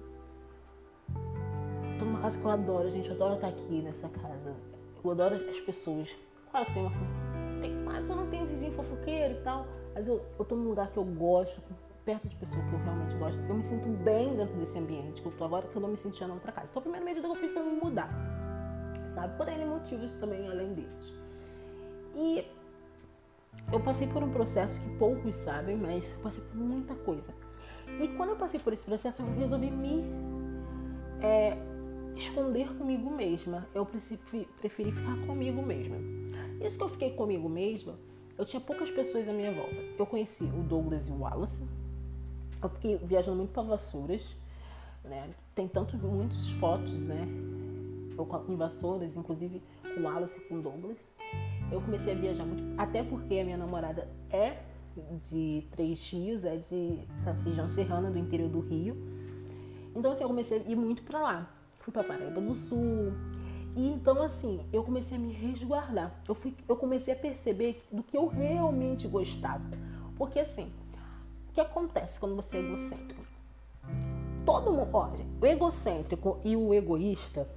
[1.99, 3.09] Tô numa casa que eu adoro, gente.
[3.09, 4.55] Eu adoro estar aqui nessa casa.
[5.03, 6.09] Eu adoro as pessoas.
[6.51, 6.91] Claro que tem uma
[7.83, 9.65] claro que eu não tenho vizinho fofoqueiro e tal.
[9.93, 11.61] Mas eu, eu tô num lugar que eu gosto,
[12.05, 13.41] perto de pessoas que eu realmente gosto.
[13.41, 15.97] Eu me sinto bem dentro desse ambiente que eu tô agora, que eu não me
[15.97, 16.69] sentia na outra casa.
[16.69, 18.09] Então a primeira medida que eu fiz foi me mudar.
[19.13, 19.35] Sabe?
[19.37, 21.13] Por N motivos também, além desses.
[22.15, 22.45] E
[23.71, 27.33] eu passei por um processo que poucos sabem, mas eu passei por muita coisa.
[27.99, 30.03] E quando eu passei por esse processo, eu resolvi me
[31.21, 31.57] é,
[32.15, 33.67] esconder comigo mesma.
[33.73, 35.97] Eu preferi ficar comigo mesma.
[36.61, 37.95] Isso que eu fiquei comigo mesma,
[38.37, 39.81] eu tinha poucas pessoas à minha volta.
[39.97, 41.63] Eu conheci o Douglas e o Wallace.
[42.61, 44.21] Eu fiquei viajando muito para Vassouras,
[45.03, 45.29] né?
[45.55, 47.27] Tem tanto muitas fotos, né?
[48.17, 50.97] Eu em Vassouras, inclusive com o Wallace e com o Douglas.
[51.71, 54.63] Eu comecei a viajar muito, até porque a minha namorada é
[55.29, 58.95] de Três Rios, é de da região serrana do interior do Rio.
[59.95, 61.53] Então assim, eu comecei a ir muito para lá.
[61.79, 63.13] Fui para Paraíba do Sul,
[63.77, 66.11] e então, assim, eu comecei a me resguardar.
[66.27, 69.63] Eu, fui, eu comecei a perceber do que eu realmente gostava.
[70.17, 70.73] Porque, assim,
[71.47, 73.23] o que acontece quando você é egocêntrico?
[74.43, 77.47] Todo mundo, ó, o egocêntrico e o egoísta,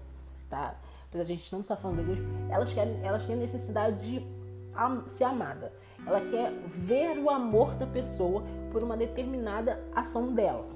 [0.51, 0.79] tá?
[1.11, 4.27] Mas a gente não está falando de egoísmo, elas, querem, elas têm necessidade de
[4.77, 5.73] am ser amada.
[6.07, 10.69] Ela quer ver o amor da pessoa por uma determinada ação dela.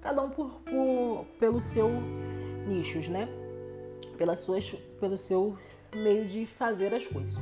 [0.00, 1.88] Cada um por, por, pelo seu
[2.66, 3.28] nichos, né?
[4.20, 5.56] Pelas suas, pelo seu
[5.94, 7.32] meio de fazer as coisas.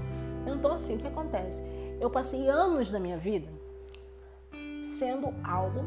[0.47, 1.61] Então, assim, o que acontece?
[2.01, 3.49] Eu passei anos da minha vida
[4.97, 5.81] sendo algo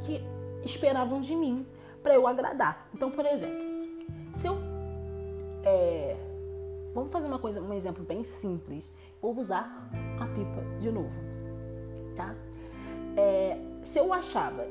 [0.00, 0.20] que
[0.64, 1.64] esperavam de mim
[2.02, 2.88] para eu agradar.
[2.92, 3.62] Então, por exemplo,
[4.38, 4.58] se eu
[5.64, 6.16] é,
[6.92, 8.84] vamos fazer uma coisa, um exemplo bem simples.
[9.20, 9.88] Vou usar
[10.18, 11.14] a pipa de novo,
[12.16, 12.34] tá?
[13.16, 14.66] É, se eu achava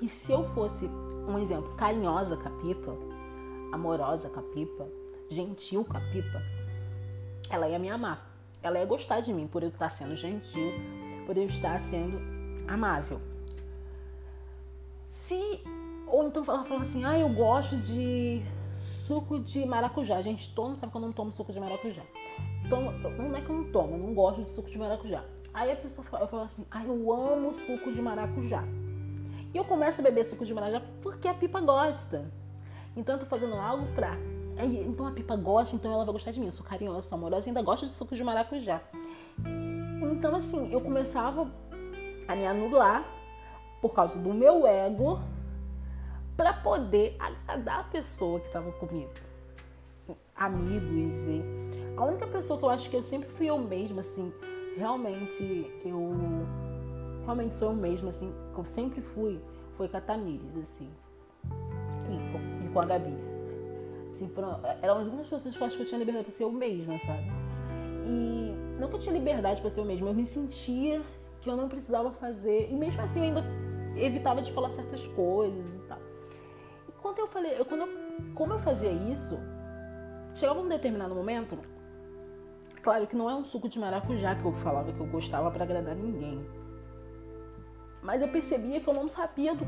[0.00, 0.86] que se eu fosse,
[1.28, 3.11] um exemplo, carinhosa com a pipa,
[3.72, 4.86] amorosa com a pipa,
[5.30, 6.42] gentil com a pipa,
[7.50, 8.30] ela ia me amar.
[8.62, 10.72] Ela ia gostar de mim por eu estar sendo gentil,
[11.26, 12.18] por eu estar sendo
[12.68, 13.20] amável.
[15.08, 15.60] Se
[16.06, 18.42] ou então ela falava assim: "Ah, eu gosto de
[18.78, 20.22] suco de maracujá".
[20.22, 22.02] Gente, todo mundo sabe que eu não tomo suco de maracujá.
[22.68, 25.24] Tomo, não é que eu não tomo, eu não gosto de suco de maracujá.
[25.52, 28.62] Aí a pessoa fala, eu falo assim: "Ah, eu amo suco de maracujá".
[29.52, 32.30] E eu começo a beber suco de maracujá porque a pipa gosta.
[32.96, 34.16] Então eu tô fazendo algo pra.
[34.58, 36.46] Então a pipa gosta, então ela vai gostar de mim.
[36.46, 38.80] Eu sou carinhosa, sou amorosa ainda gosto de suco de maracujá.
[40.12, 41.50] Então, assim, eu começava
[42.28, 43.04] a me anular
[43.80, 45.20] por causa do meu ego
[46.36, 49.10] para poder agradar a pessoa que estava comigo.
[50.36, 51.42] Amigos e
[51.96, 54.32] a única pessoa que eu acho que eu sempre fui eu mesma, assim,
[54.76, 56.12] realmente eu
[57.24, 59.40] realmente sou eu mesma, assim, que eu sempre fui,
[59.74, 60.88] foi com a Tamires, assim,
[62.72, 63.14] com, a Gabi.
[64.10, 66.44] Assim, foram, eram as únicas pessoas que eu acho que eu tinha liberdade para ser
[66.44, 67.24] eu mesma, sabe?
[68.06, 71.02] E não que eu tinha liberdade para ser eu mesma, eu me sentia
[71.40, 73.44] que eu não precisava fazer, e mesmo assim eu ainda
[73.96, 75.98] evitava de falar certas coisas e tal.
[76.88, 77.88] E quando eu falei, eu, quando eu,
[78.34, 79.38] como eu fazia isso,
[80.34, 81.58] chegava um determinado momento,
[82.82, 85.64] claro que não é um suco de maracujá que eu falava que eu gostava para
[85.64, 86.44] agradar ninguém
[88.02, 89.64] mas eu percebia que eu não sabia do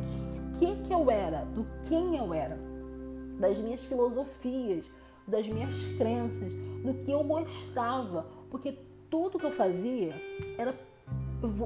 [0.59, 2.59] que, que eu era, do quem eu era,
[3.39, 4.85] das minhas filosofias,
[5.27, 8.79] das minhas crenças, do que eu gostava, porque
[9.11, 10.15] tudo que eu fazia
[10.59, 10.75] era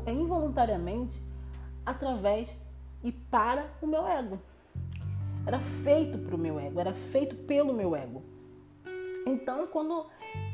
[0.07, 1.23] involuntariamente
[1.85, 2.49] através
[3.03, 4.39] e para o meu ego.
[5.47, 8.23] Era feito para o meu ego, era feito pelo meu ego.
[9.27, 10.07] Então, quando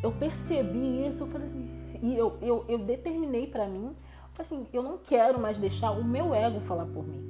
[0.02, 1.68] eu percebi isso, eu falei assim,
[2.02, 3.94] e eu, eu, eu determinei para mim
[4.38, 7.22] assim, eu não quero mais deixar o meu ego falar por mim.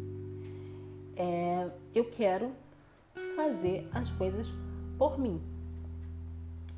[1.16, 2.51] É, eu quero
[3.35, 4.49] fazer as coisas
[4.99, 5.40] por mim.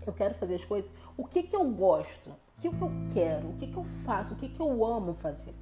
[0.07, 0.91] Eu quero fazer as coisas.
[1.17, 2.31] O que que eu gosto?
[2.31, 3.49] O que que eu quero?
[3.49, 4.35] O que que eu faço?
[4.35, 5.55] O que que eu amo fazer?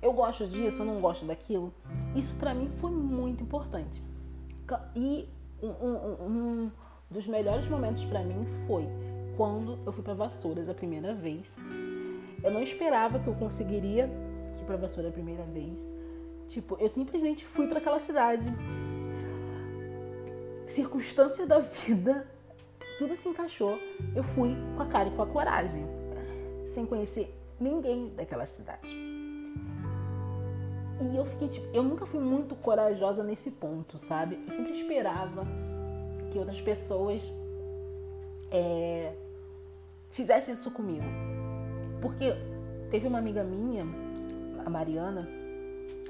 [0.00, 1.72] Eu gosto disso, eu não gosto daquilo.
[2.14, 4.02] Isso para mim foi muito importante.
[4.94, 5.28] E
[5.62, 6.70] um, um, um
[7.10, 8.86] dos melhores momentos para mim foi
[9.36, 11.56] quando eu fui para Vassouras a primeira vez
[12.42, 14.08] eu não esperava que eu conseguiria
[14.60, 15.80] ir para Vassoura a primeira vez.
[16.48, 18.48] Tipo, eu simplesmente fui para aquela cidade.
[20.68, 22.26] Circunstância da vida,
[22.98, 23.78] tudo se encaixou.
[24.14, 25.84] Eu fui com a cara e com a coragem,
[26.66, 28.94] sem conhecer ninguém daquela cidade.
[31.00, 34.38] E eu fiquei tipo, eu nunca fui muito corajosa nesse ponto, sabe?
[34.46, 35.46] Eu sempre esperava
[36.30, 37.22] que outras pessoas
[38.50, 39.14] é,
[40.10, 41.04] fizessem isso comigo.
[42.00, 42.32] Porque
[42.90, 43.86] teve uma amiga minha,
[44.64, 45.28] a Mariana,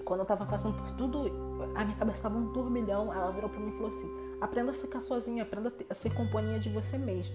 [0.04, 1.30] quando eu tava passando por tudo,
[1.74, 4.74] a minha cabeça tava um turbilhão, ela virou pra mim e falou assim: aprenda a
[4.74, 7.34] ficar sozinha, aprenda a ser companhia de você mesma,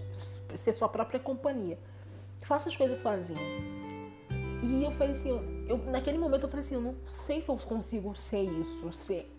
[0.55, 1.77] ser sua própria companhia.
[2.41, 3.39] Faça as coisas sozinha.
[4.61, 7.57] E eu falei assim, eu, naquele momento eu falei assim, eu não sei se eu
[7.57, 9.29] consigo ser isso, ser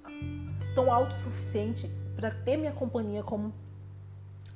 [0.75, 3.53] tão autossuficiente para ter minha companhia como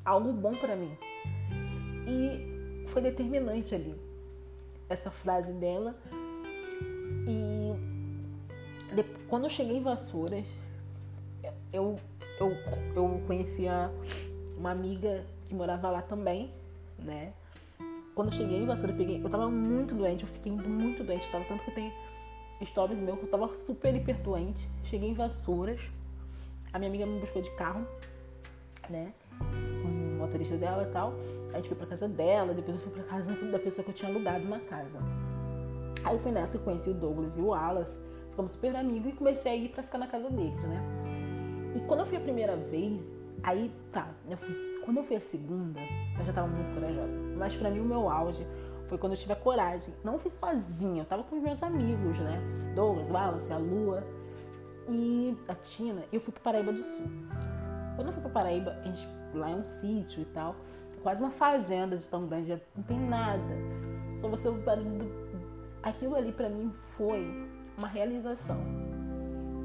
[0.04, 0.96] algo bom para mim.
[2.06, 3.94] E foi determinante ali
[4.88, 5.94] essa frase dela.
[7.26, 7.58] E
[9.28, 10.46] quando eu cheguei em Vassouras,
[11.72, 11.96] eu,
[12.40, 12.53] eu,
[12.94, 13.90] eu conhecia
[14.57, 16.53] uma amiga que morava lá também,
[16.98, 17.33] né?
[18.14, 19.22] Quando eu cheguei em Vassoura, eu peguei.
[19.22, 21.31] Eu tava muito doente, eu fiquei muito doente.
[21.31, 21.92] Tava, tanto que tem
[22.64, 24.68] stories meu que eu tava super hiper doente.
[24.85, 25.81] Cheguei em Vassouras,
[26.72, 27.87] a minha amiga me buscou de carro,
[28.90, 29.12] né?
[30.29, 31.14] motorista dela e tal.
[31.53, 33.94] A gente foi pra casa dela, depois eu fui pra casa da pessoa que eu
[33.94, 34.98] tinha alugado uma casa.
[36.05, 37.98] Aí foi nessa que eu conheci o Douglas e o Wallace,
[38.31, 41.07] ficamos super amigos e comecei a ir pra ficar na casa deles, né?
[41.78, 45.20] E quando eu fui a primeira vez, aí tá, eu fui, quando eu fui a
[45.20, 45.78] segunda,
[46.18, 47.16] eu já tava muito corajosa.
[47.36, 48.44] Mas pra mim o meu auge
[48.88, 49.94] foi quando eu tive a coragem.
[50.02, 52.42] Não fui sozinha, eu tava com meus amigos, né?
[52.74, 54.02] Douglas, Wallace, a Lua
[54.88, 56.02] e a Tina.
[56.12, 57.06] Eu fui pro Paraíba do Sul.
[57.94, 60.56] Quando eu fui pra Paraíba, a gente lá é um sítio e tal,
[61.04, 63.54] quase uma fazenda de tão grande, não tem nada.
[64.16, 65.28] Só você o do...
[65.80, 68.58] Aquilo ali para mim foi uma realização.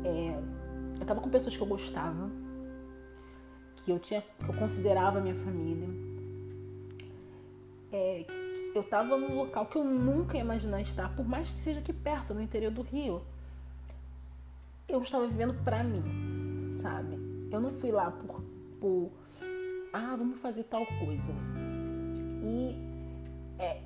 [0.06, 0.53] É,
[1.04, 2.32] eu tava com pessoas que eu gostava,
[3.76, 5.90] que eu tinha, que eu considerava minha família.
[7.92, 8.26] É,
[8.74, 11.92] eu tava num local que eu nunca ia imaginar estar, por mais que seja aqui
[11.92, 13.22] perto, no interior do Rio.
[14.88, 17.20] Eu estava vivendo pra mim, sabe?
[17.52, 18.42] Eu não fui lá por,
[18.80, 19.12] por
[19.92, 21.34] ah, vamos fazer tal coisa.
[22.42, 22.78] E
[23.60, 23.82] é,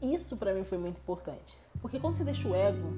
[0.00, 1.58] isso para mim foi muito importante.
[1.82, 2.88] Porque quando você deixa o ego,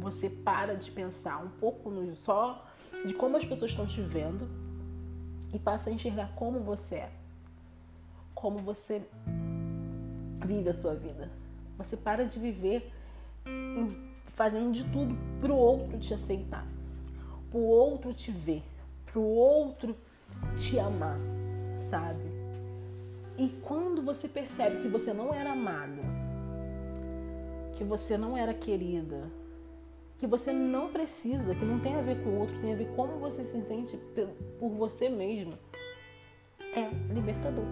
[0.00, 2.66] você para de pensar um pouco no, só
[3.06, 4.48] de como as pessoas estão te vendo
[5.52, 7.12] e passa a enxergar como você é.
[8.34, 9.02] Como você
[10.44, 11.30] vive a sua vida.
[11.76, 12.92] Você para de viver
[14.26, 16.66] fazendo de tudo para o outro te aceitar,
[17.50, 18.62] para o outro te ver,
[19.04, 19.96] para o outro
[20.56, 21.18] te amar,
[21.90, 22.24] sabe?
[23.36, 26.02] E quando você percebe que você não era amada,
[27.76, 29.30] que você não era querida,
[30.20, 32.88] que você não precisa, que não tem a ver com o outro, tem a ver
[32.94, 33.98] como você se sente
[34.58, 35.54] por você mesmo,
[36.60, 37.64] é libertador.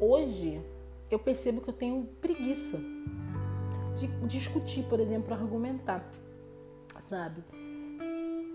[0.00, 0.62] Hoje
[1.10, 2.78] eu percebo que eu tenho preguiça
[3.96, 6.08] de discutir, por exemplo, argumentar,
[7.08, 7.42] sabe?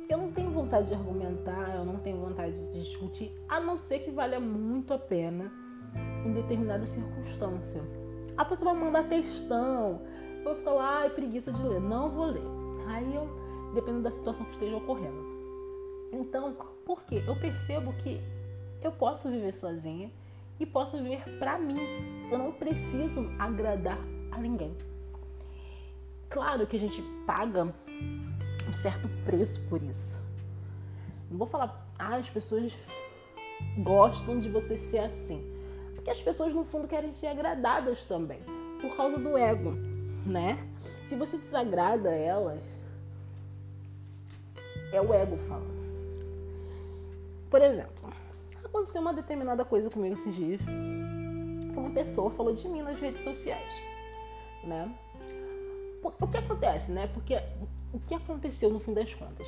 [0.09, 3.99] Eu não tenho vontade de argumentar, eu não tenho vontade de discutir, a não ser
[3.99, 5.51] que valha muito a pena
[6.25, 7.83] em determinada circunstância.
[8.37, 10.01] A pessoa vai mandar textão,
[10.43, 11.79] vou ficar lá, ai, preguiça de ler.
[11.79, 12.43] Não vou ler.
[12.87, 13.27] Aí eu,
[13.73, 15.23] dependendo da situação que esteja ocorrendo.
[16.11, 17.23] Então, por quê?
[17.25, 18.21] Eu percebo que
[18.81, 20.11] eu posso viver sozinha
[20.59, 21.77] e posso viver para mim.
[22.31, 23.99] Eu não preciso agradar
[24.31, 24.75] a ninguém.
[26.29, 27.73] Claro que a gente paga
[28.67, 30.21] um certo preço por isso.
[31.29, 32.73] Não vou falar, ah, as pessoas
[33.77, 35.43] gostam de você ser assim.
[35.95, 38.39] Porque as pessoas, no fundo, querem ser agradadas também,
[38.81, 39.73] por causa do ego,
[40.25, 40.57] né?
[41.07, 42.63] Se você desagrada elas,
[44.91, 45.83] é o ego falando.
[47.49, 48.09] Por exemplo,
[48.63, 50.61] aconteceu uma determinada coisa comigo esses dias.
[50.61, 53.73] Que uma pessoa falou de mim nas redes sociais,
[54.63, 54.93] né?
[56.03, 57.07] O que acontece, né?
[57.13, 57.35] Porque
[57.93, 59.47] o que aconteceu no fim das contas?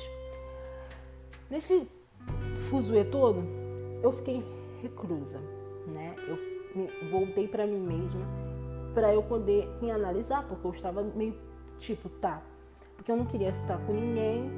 [1.50, 1.88] Nesse
[2.70, 3.42] fuzuê todo,
[4.02, 4.44] eu fiquei
[4.82, 5.40] reclusa,
[5.86, 6.14] né?
[6.28, 8.45] Eu voltei para mim mesma
[8.96, 11.38] para eu poder me analisar, porque eu estava meio
[11.76, 12.42] tipo, tá,
[12.96, 14.50] porque eu não queria estar com ninguém.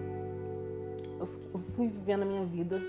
[1.18, 2.81] Eu fui vivendo a minha vida,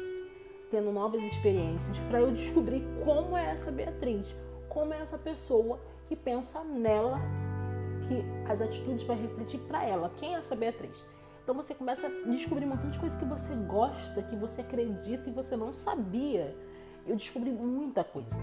[0.69, 4.27] tendo novas experiências, para eu descobrir como é essa Beatriz,
[4.69, 7.19] como é essa pessoa que pensa nela,
[8.07, 10.11] que as atitudes vai refletir para ela.
[10.17, 11.03] Quem é essa Beatriz?
[11.43, 15.27] Então você começa a descobrir um monte de coisas que você gosta, que você acredita
[15.27, 16.55] e você não sabia.
[17.07, 18.37] Eu descobri muita coisa.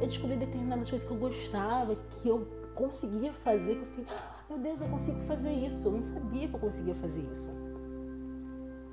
[0.00, 4.44] Eu descobri determinadas coisas que eu gostava, que eu conseguia fazer, que eu fiquei, ah,
[4.48, 5.86] meu Deus, eu consigo fazer isso.
[5.86, 7.50] Eu não sabia que eu conseguia fazer isso.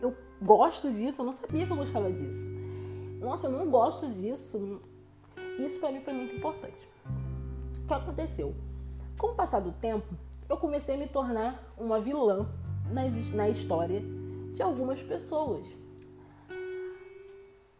[0.01, 2.49] Eu gosto disso, eu não sabia que eu gostava disso.
[3.19, 4.81] Nossa, eu não gosto disso.
[5.59, 6.87] Isso para mim foi muito importante.
[7.83, 8.55] O que aconteceu?
[9.17, 10.15] Com o passar do tempo,
[10.49, 12.47] eu comecei a me tornar uma vilã
[12.89, 14.01] na, história
[14.51, 15.65] de algumas pessoas.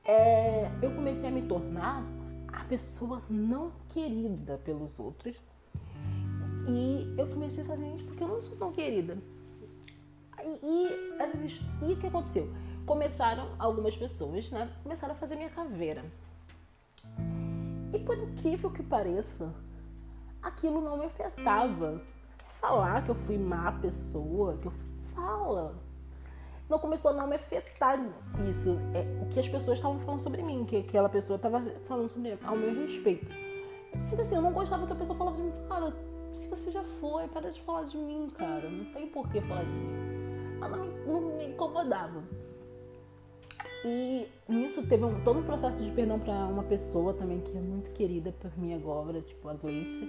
[0.05, 2.05] É, eu comecei a me tornar
[2.71, 5.35] pessoa não querida pelos outros.
[6.69, 9.17] E eu comecei a fazer isso porque eu não sou tão querida.
[10.41, 10.87] E,
[11.83, 12.49] e, o que aconteceu?
[12.85, 14.71] Começaram algumas pessoas, né?
[14.83, 16.05] Começaram a fazer minha caveira.
[17.93, 19.53] E por incrível que pareça,
[20.41, 22.01] aquilo não me afetava.
[22.61, 24.73] Falar que eu fui má pessoa, que eu
[25.13, 25.75] fala.
[26.71, 27.99] Não começou a não me afetar
[28.49, 28.79] isso.
[28.93, 32.39] É, o que as pessoas estavam falando sobre mim, que aquela pessoa estava falando sobre
[32.45, 33.27] ao meu respeito.
[33.99, 35.91] Se assim, eu não gostava que a pessoa falava de mim, cara,
[36.31, 38.69] se você já foi, para de falar de mim, cara.
[38.69, 39.89] Não tem por que falar de mim.
[40.61, 42.23] Ela não me, não me incomodava.
[43.83, 47.59] E nisso teve um, todo um processo de perdão para uma pessoa também que é
[47.59, 50.07] muito querida por mim agora, tipo a Gleice.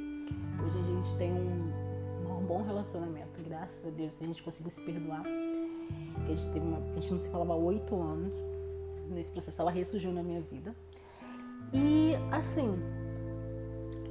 [0.65, 4.81] Hoje a gente tem um, um bom relacionamento, graças a Deus a gente conseguiu se
[4.81, 8.33] perdoar que a gente, teve uma, a gente não se falava há oito anos.
[9.11, 10.75] Nesse processo ela ressurgiu na minha vida.
[11.71, 12.73] E assim,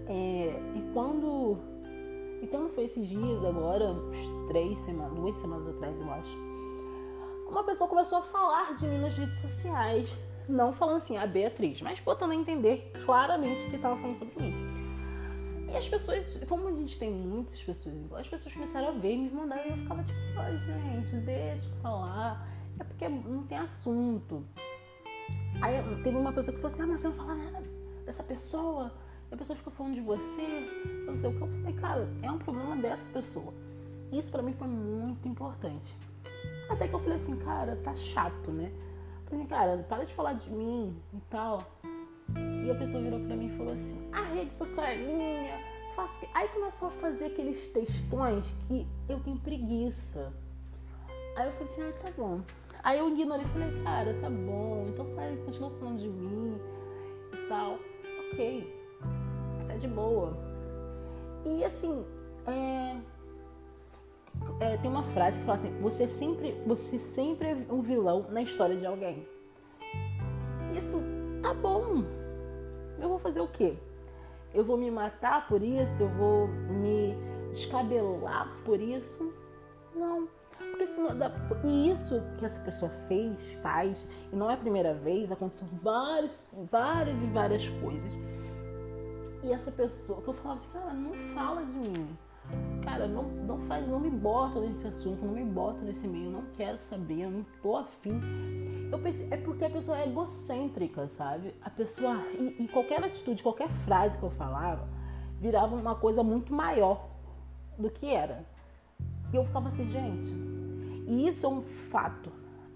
[0.07, 1.57] é, e quando
[2.43, 6.37] e quando foi esses dias agora, uns três semanas, duas semanas atrás eu acho,
[7.47, 10.07] uma pessoa começou a falar de mim nas redes sociais,
[10.47, 14.80] não falando assim, a Beatriz, mas botando a entender claramente que estava falando sobre mim.
[15.71, 19.17] E as pessoas, como a gente tem muitas pessoas as pessoas começaram a ver e
[19.19, 22.47] me mandaram e eu ficava tipo, ai gente, deixa eu falar.
[22.77, 24.45] É porque não tem assunto.
[25.61, 27.63] Aí teve uma pessoa que falou assim, ah, mas você não fala nada
[28.05, 28.91] dessa pessoa.
[29.29, 30.67] E a pessoa fica falando de você.
[31.05, 31.41] Eu não sei o que.
[31.41, 33.53] Eu falei, cara, é um problema dessa pessoa.
[34.11, 35.95] Isso para mim foi muito importante.
[36.69, 38.71] Até que eu falei assim, cara, tá chato, né?
[39.25, 41.63] Falei, cara, para de falar de mim e tal.
[42.65, 45.59] E a pessoa virou pra mim e falou assim: a rede social é minha.
[45.95, 46.25] Faço...
[46.33, 50.31] Aí começou a fazer aqueles textões que eu tenho preguiça.
[51.35, 52.41] Aí eu falei assim: ah, tá bom.
[52.83, 56.59] Aí eu ignorei e falei: cara, tá bom, então faz, continua falando de mim
[57.33, 57.79] e tal.
[58.31, 58.81] Ok.
[59.79, 60.37] de boa.
[61.45, 62.05] E assim,
[62.47, 62.95] é,
[64.59, 68.41] é, tem uma frase que fala assim: você sempre, você sempre é um vilão na
[68.41, 69.27] história de alguém.
[70.73, 71.01] E assim,
[71.41, 72.20] tá bom.
[73.01, 73.77] Eu vou fazer o quê?
[74.53, 76.03] Eu vou me matar por isso?
[76.03, 77.15] Eu vou me
[77.51, 79.33] descabelar por isso?
[79.95, 80.27] Não.
[80.57, 81.09] Porque senão,
[81.63, 86.55] e isso que essa pessoa fez, faz, e não é a primeira vez, aconteceu várias,
[86.71, 88.11] várias e várias coisas.
[89.43, 92.17] E essa pessoa, que eu falava assim, cara, não fala de mim.
[92.83, 96.43] Cara, não, não faz, não me bota nesse assunto, não me bota nesse meio, não
[96.53, 98.19] quero saber, eu não tô afim.
[98.91, 101.53] Eu pensei, é porque a pessoa é egocêntrica, sabe?
[101.63, 102.15] A pessoa.
[102.37, 104.87] E, e qualquer atitude, qualquer frase que eu falava,
[105.39, 107.07] virava uma coisa muito maior
[107.77, 108.45] do que era.
[109.31, 110.25] E eu ficava assim, gente,
[111.07, 112.31] e isso é um fato.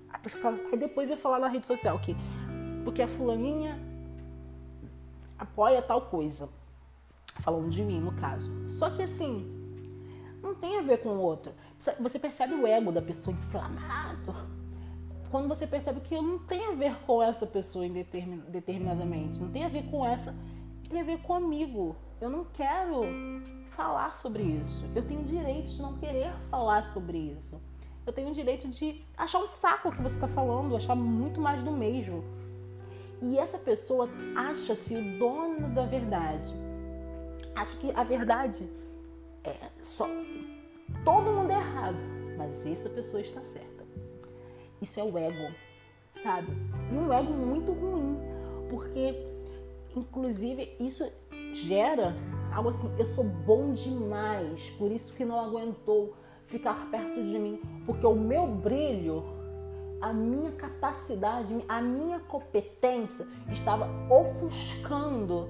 [0.09, 2.15] A pessoa fala aí depois ia falar na rede social que
[2.86, 3.78] porque a fulaninha
[5.38, 6.47] apoia tal coisa.
[7.41, 8.49] Falando de mim, no caso.
[8.69, 9.55] Só que assim,
[10.46, 11.52] não tem a ver com o outro.
[12.00, 14.36] Você percebe o ego da pessoa inflamado.
[15.32, 19.39] Quando você percebe que não tem a ver com essa pessoa determinadamente.
[19.39, 20.34] Não tem a ver com essa.
[20.88, 21.96] Tem a ver comigo.
[22.22, 23.02] Eu não quero
[23.72, 24.86] falar sobre isso.
[24.96, 27.60] Eu tenho direito de não querer falar sobre isso.
[28.06, 31.41] Eu tenho o direito de achar um saco o que você está falando, achar muito
[31.41, 32.24] mais do mesmo.
[33.22, 36.54] E essa pessoa acha-se o dono da verdade.
[37.56, 38.70] Acha que a verdade
[39.50, 40.08] é só.
[41.04, 41.98] Todo mundo é errado,
[42.38, 43.86] mas essa pessoa está certa.
[44.82, 45.54] Isso é o ego,
[46.22, 46.52] sabe?
[46.91, 48.20] E um ego muito ruim,
[48.70, 49.16] porque,
[49.96, 51.10] inclusive, isso
[51.54, 52.16] gera
[52.54, 56.16] algo assim: eu sou bom demais, por isso que não aguentou
[56.48, 59.24] ficar perto de mim, porque o meu brilho,
[60.02, 65.50] a minha capacidade, a minha competência estava ofuscando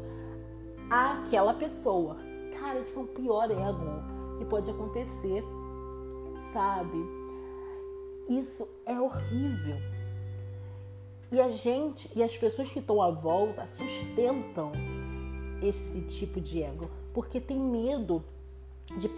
[0.89, 2.24] aquela pessoa.
[2.59, 4.03] Cara, isso é o pior ego
[4.37, 5.43] que pode acontecer,
[6.53, 6.97] sabe?
[8.29, 9.77] Isso é horrível.
[11.31, 14.71] E a gente e as pessoas que estão à volta sustentam
[15.61, 18.23] esse tipo de ego, porque tem medo
[18.97, 19.09] de,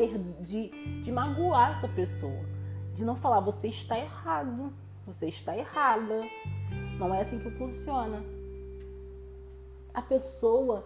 [0.41, 2.39] de, de magoar essa pessoa,
[2.95, 4.73] de não falar você está errado,
[5.05, 6.21] você está errada,
[6.97, 8.23] não é assim que funciona.
[9.93, 10.85] A pessoa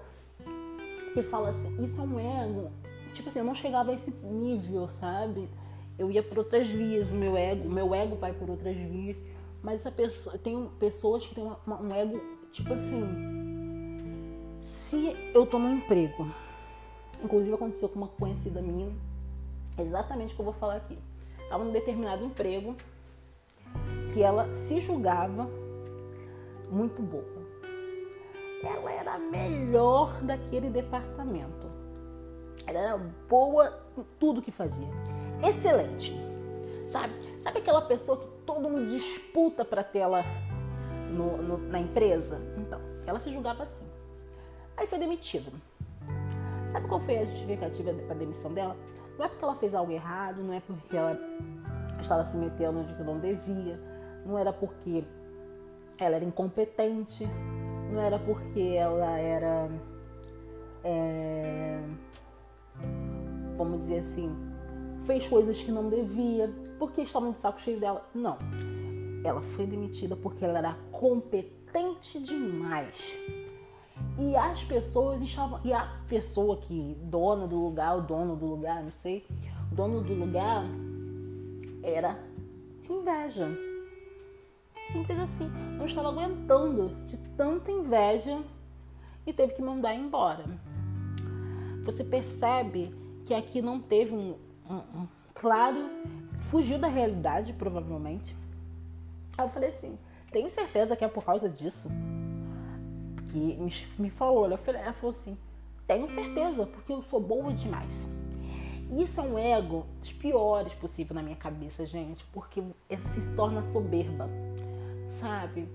[1.14, 2.72] que fala assim, isso é um ego,
[3.14, 5.49] tipo assim, eu não chegava a esse nível, sabe?
[5.97, 9.18] Eu ia por outras vias, o meu ego, meu ego vai por outras vias,
[9.62, 12.20] mas essa pessoa, tem pessoas que têm uma, uma, um ego,
[12.51, 13.03] tipo assim,
[14.62, 16.28] se eu tô num emprego
[17.24, 18.91] Inclusive aconteceu com uma conhecida minha,
[19.78, 20.97] exatamente o que eu vou falar aqui.
[21.43, 22.76] Estava num determinado emprego
[24.12, 25.47] que ela se julgava
[26.70, 27.41] muito boa.
[28.64, 31.70] Ela era a melhor daquele departamento.
[32.68, 32.97] Ela era
[33.28, 34.88] boa em tudo que fazia.
[35.43, 36.14] Excelente.
[36.89, 37.14] Sabe?
[37.41, 39.84] Sabe aquela pessoa que todo mundo disputa para
[41.09, 42.39] no, na empresa?
[42.57, 43.89] Então, ela se julgava assim.
[44.78, 45.51] Aí foi demitida.
[46.68, 48.78] Sabe qual foi a justificativa para demissão dela?
[49.18, 51.20] Não é porque ela fez algo errado, não é porque ela
[51.99, 53.80] estava se metendo onde não devia,
[54.26, 55.03] não era porque
[55.99, 57.28] ela era incompetente,
[57.92, 59.70] não era porque ela era.
[60.84, 61.80] É,
[63.58, 64.36] vamos dizer assim,
[65.06, 68.08] fez coisas que não devia, porque estavam de saco cheio dela.
[68.14, 68.38] Não.
[69.24, 72.96] Ela foi demitida porque ela era competente demais.
[74.18, 75.60] E as pessoas estavam.
[75.64, 79.26] E a pessoa que, dona do lugar, o dono do lugar, não sei,
[79.72, 80.66] o dono do lugar
[81.84, 82.18] era
[82.82, 83.70] de inveja.
[84.92, 85.50] Simples assim.
[85.78, 88.42] Não estava aguentando de tanta inveja
[89.26, 90.46] e teve que mandar embora.
[91.86, 92.94] Você percebe
[93.26, 94.36] que aqui não teve um,
[94.70, 95.89] um, um claro,
[96.50, 98.36] fugiu da realidade, provavelmente.
[99.38, 99.98] Aí eu falei assim:
[100.32, 101.89] tem certeza que é por causa disso?
[103.32, 105.38] que me, me falou, ela falou assim,
[105.88, 108.12] tenho certeza, porque eu sou boa demais.
[108.92, 112.62] Isso é um ego dos piores possível na minha cabeça, gente, porque
[112.98, 114.30] se torna soberba,
[115.22, 115.69] sabe?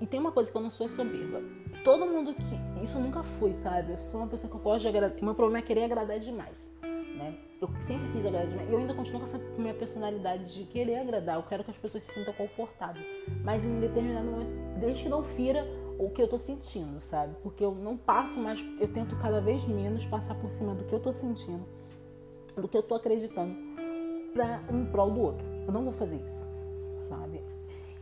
[0.00, 1.42] E tem uma coisa que eu não sou soberba.
[1.82, 2.82] Todo mundo que.
[2.84, 3.92] Isso nunca fui, sabe?
[3.92, 5.18] Eu sou uma pessoa que eu gosto de agradar.
[5.20, 6.70] O meu problema é querer agradar demais.
[6.82, 7.38] Né?
[7.60, 8.70] Eu sempre quis agradar demais.
[8.70, 11.36] Eu ainda continuo com essa minha personalidade de querer agradar.
[11.36, 13.06] Eu quero que as pessoas se sintam confortáveis.
[13.42, 15.66] Mas em determinado momento, desde que não fira
[15.98, 17.34] o que eu tô sentindo, sabe?
[17.42, 20.92] Porque eu não passo mais, eu tento cada vez menos passar por cima do que
[20.92, 21.64] eu tô sentindo,
[22.56, 23.54] do que eu tô acreditando,
[24.32, 25.46] pra, em prol do outro.
[25.66, 26.53] Eu não vou fazer isso?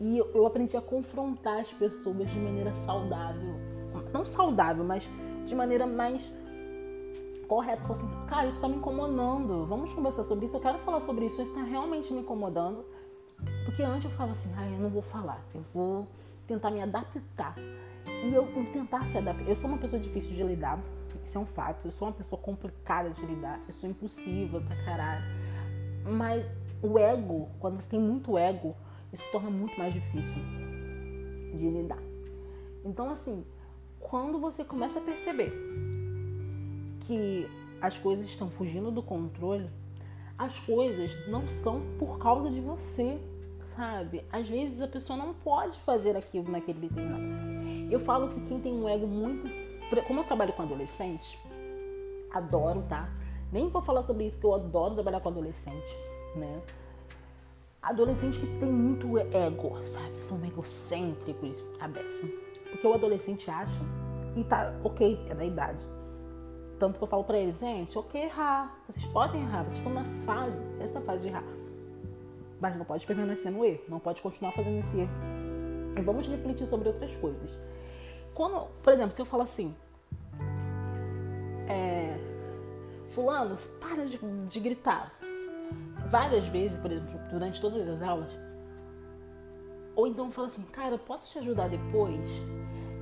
[0.03, 3.55] E eu, aprendi a confrontar as pessoas de maneira saudável.
[4.13, 5.05] Não saudável, mas
[5.47, 6.29] de maneira mais
[7.47, 7.83] correto.
[7.83, 9.65] Falou assim, cara, isso tá me incomodando.
[9.65, 10.57] Vamos conversar sobre isso.
[10.57, 11.41] Eu quero falar sobre isso.
[11.41, 12.85] Isso tá realmente me incomodando.
[13.65, 15.41] Porque antes eu ficava assim, ai, eu não vou falar.
[15.55, 16.09] Eu vou
[16.49, 17.55] tentar me adaptar.
[18.25, 19.49] E eu, eu tentar se adaptar.
[19.49, 20.81] Eu sou uma pessoa difícil de lidar.
[21.23, 21.87] Isso é um fato.
[21.87, 23.61] Eu sou uma pessoa complicada de lidar.
[23.69, 25.23] Eu sou impossível pra caralho.
[26.05, 26.45] Mas
[26.83, 28.75] o ego, quando você tem muito ego,
[29.13, 30.41] isso torna muito mais difícil
[31.55, 32.03] de lidar.
[32.85, 33.45] Então, assim,
[34.01, 35.53] quando você começa a perceber
[37.01, 37.49] que
[37.81, 39.69] as coisas estão fugindo do controle,
[40.39, 43.21] as coisas não são por causa de você,
[43.77, 44.25] sabe?
[44.33, 47.91] Às vezes a pessoa não pode fazer aquilo naquele determinado.
[47.91, 49.49] Eu falo que quem tem um ego muito.
[50.07, 51.39] Como eu trabalho com adolescente,
[52.31, 53.13] adoro, tá?
[53.53, 55.95] Nem vou falar sobre isso, que eu adoro trabalhar com adolescente,
[56.35, 56.63] né?
[57.83, 60.25] Adolescente que tem muito ego, sabe?
[60.25, 62.29] São egocêntricos, a beça.
[62.71, 63.81] Porque o adolescente acha,
[64.37, 65.85] e tá ok, é da idade.
[66.79, 68.81] Tanto que eu falo pra eles, gente, ok errar.
[68.87, 71.45] Vocês podem errar, vocês estão na fase, essa fase de errar.
[72.61, 75.13] Mas não pode permanecer no erro, não pode continuar fazendo esse erro.
[75.99, 77.51] E vamos refletir sobre outras coisas.
[78.33, 79.75] Quando, por exemplo, se eu falo assim,
[81.69, 82.17] é,
[83.09, 85.13] fulano, para de, de gritar
[86.13, 88.31] várias vezes, por exemplo, durante todas as aulas.
[89.97, 92.21] Ou então fala assim, cara, posso te ajudar depois?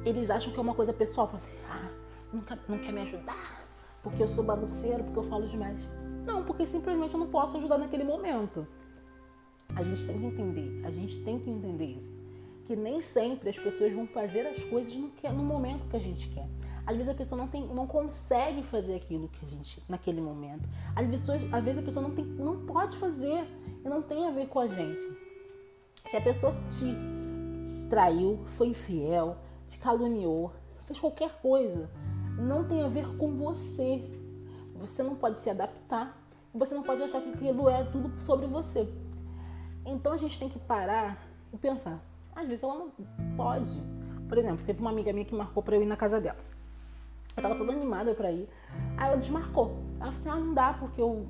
[0.04, 1.26] Eles acham que é uma coisa pessoal.
[1.26, 1.90] Fala assim, ah,
[2.32, 3.66] nunca, não quer me ajudar?
[4.00, 5.80] Porque eu sou bagunceiro, porque eu falo demais.
[6.24, 8.64] Não, porque simplesmente eu não posso ajudar naquele momento.
[9.74, 12.29] A gente tem que entender, a gente tem que entender isso.
[12.70, 15.98] Que nem sempre as pessoas vão fazer as coisas no, que, no momento que a
[15.98, 16.46] gente quer.
[16.86, 20.68] Às vezes a pessoa não, tem, não consegue fazer aquilo que a gente naquele momento.
[20.94, 23.44] Às vezes, às vezes a pessoa não, tem, não pode fazer
[23.84, 25.00] e não tem a ver com a gente.
[26.06, 30.52] Se a pessoa te traiu, foi infiel, te caluniou,
[30.86, 31.90] fez qualquer coisa,
[32.38, 34.08] não tem a ver com você.
[34.76, 36.16] Você não pode se adaptar.
[36.54, 38.88] Você não pode achar que aquilo é tudo sobre você.
[39.84, 41.20] Então a gente tem que parar
[41.52, 42.08] e pensar.
[42.40, 42.90] Às vezes ela não
[43.36, 43.70] pode.
[44.28, 46.38] Por exemplo, teve uma amiga minha que marcou para eu ir na casa dela.
[47.36, 48.48] Eu tava toda animada pra ir.
[48.96, 49.76] Aí ela desmarcou.
[50.00, 51.26] Ela falou assim: ah, não dá, porque eu.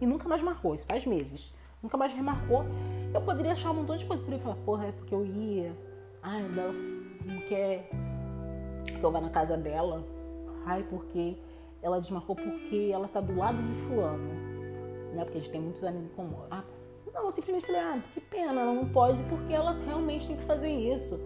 [0.00, 1.52] E nunca mais marcou, isso faz meses.
[1.82, 2.64] Nunca mais remarcou.
[3.12, 5.76] Eu poderia achar um montão de coisa pra ele falar: porra, é porque eu ia.
[6.22, 6.72] Ai, ela
[7.24, 7.90] não quer
[8.84, 10.04] que eu vá na casa dela.
[10.64, 11.36] Ai, porque
[11.82, 14.28] ela desmarcou porque ela tá do lado de fulano.
[15.14, 15.24] Né?
[15.24, 16.44] Porque a gente tem muitos amigos como.
[16.50, 16.62] Ah,
[17.12, 20.44] não, eu simplesmente falei, ah, que pena, ela não pode porque ela realmente tem que
[20.44, 21.18] fazer isso.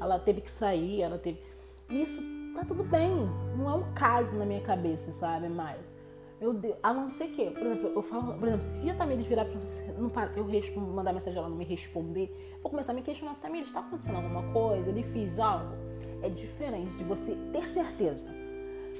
[0.00, 1.40] Ela teve que sair, ela teve.
[1.88, 2.22] Isso
[2.54, 3.10] tá tudo bem.
[3.56, 5.92] Não é um caso na minha cabeça, sabe, Maio?
[6.40, 9.24] Meu Deus, a não ser que, por exemplo, eu falo, por exemplo, se a Tamires
[9.28, 12.90] virar pra você, não para, eu respondo, mandar mensagem ela não me responder, vou começar
[12.90, 14.88] a me questionar, Tamires, tá acontecendo alguma coisa?
[14.88, 15.72] Ele fez algo?
[16.20, 18.28] É diferente de você ter certeza.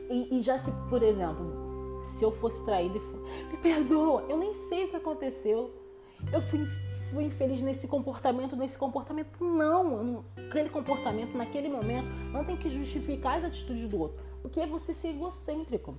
[0.08, 3.20] E, e já se, por exemplo, se eu fosse traída e for,
[3.50, 5.81] me perdoa, eu nem sei o que aconteceu.
[6.30, 6.66] Eu fui
[7.12, 9.44] fui infeliz nesse comportamento, nesse comportamento.
[9.44, 14.22] Não, aquele comportamento naquele momento não tem que justificar as atitudes do outro.
[14.40, 15.94] Porque é você ser egocêntrico.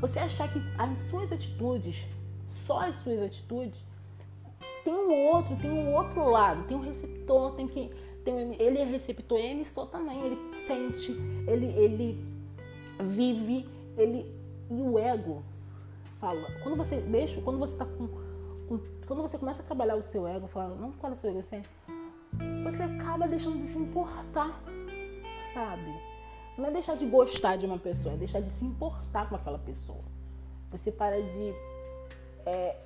[0.00, 2.06] Você achar que as suas atitudes,
[2.46, 3.84] só as suas atitudes,
[4.84, 7.90] tem um outro, tem um outro lado, tem um receptor, tem que.
[8.24, 10.20] Tem, ele é receptor e é emissor também.
[10.22, 11.12] Ele sente,
[11.48, 12.24] ele, ele
[13.00, 13.68] vive,
[13.98, 14.32] ele.
[14.70, 15.42] E o ego
[16.18, 16.46] fala.
[16.62, 18.23] Quando você deixa, quando você está com
[19.06, 21.40] quando você começa a trabalhar o seu ego, falar, não qual é o seu ego,
[21.40, 21.62] assim,
[22.64, 24.60] você acaba deixando de se importar,
[25.52, 25.94] sabe?
[26.56, 29.58] Não é deixar de gostar de uma pessoa, é deixar de se importar com aquela
[29.58, 30.02] pessoa.
[30.70, 31.54] Você para de.
[32.46, 32.76] É,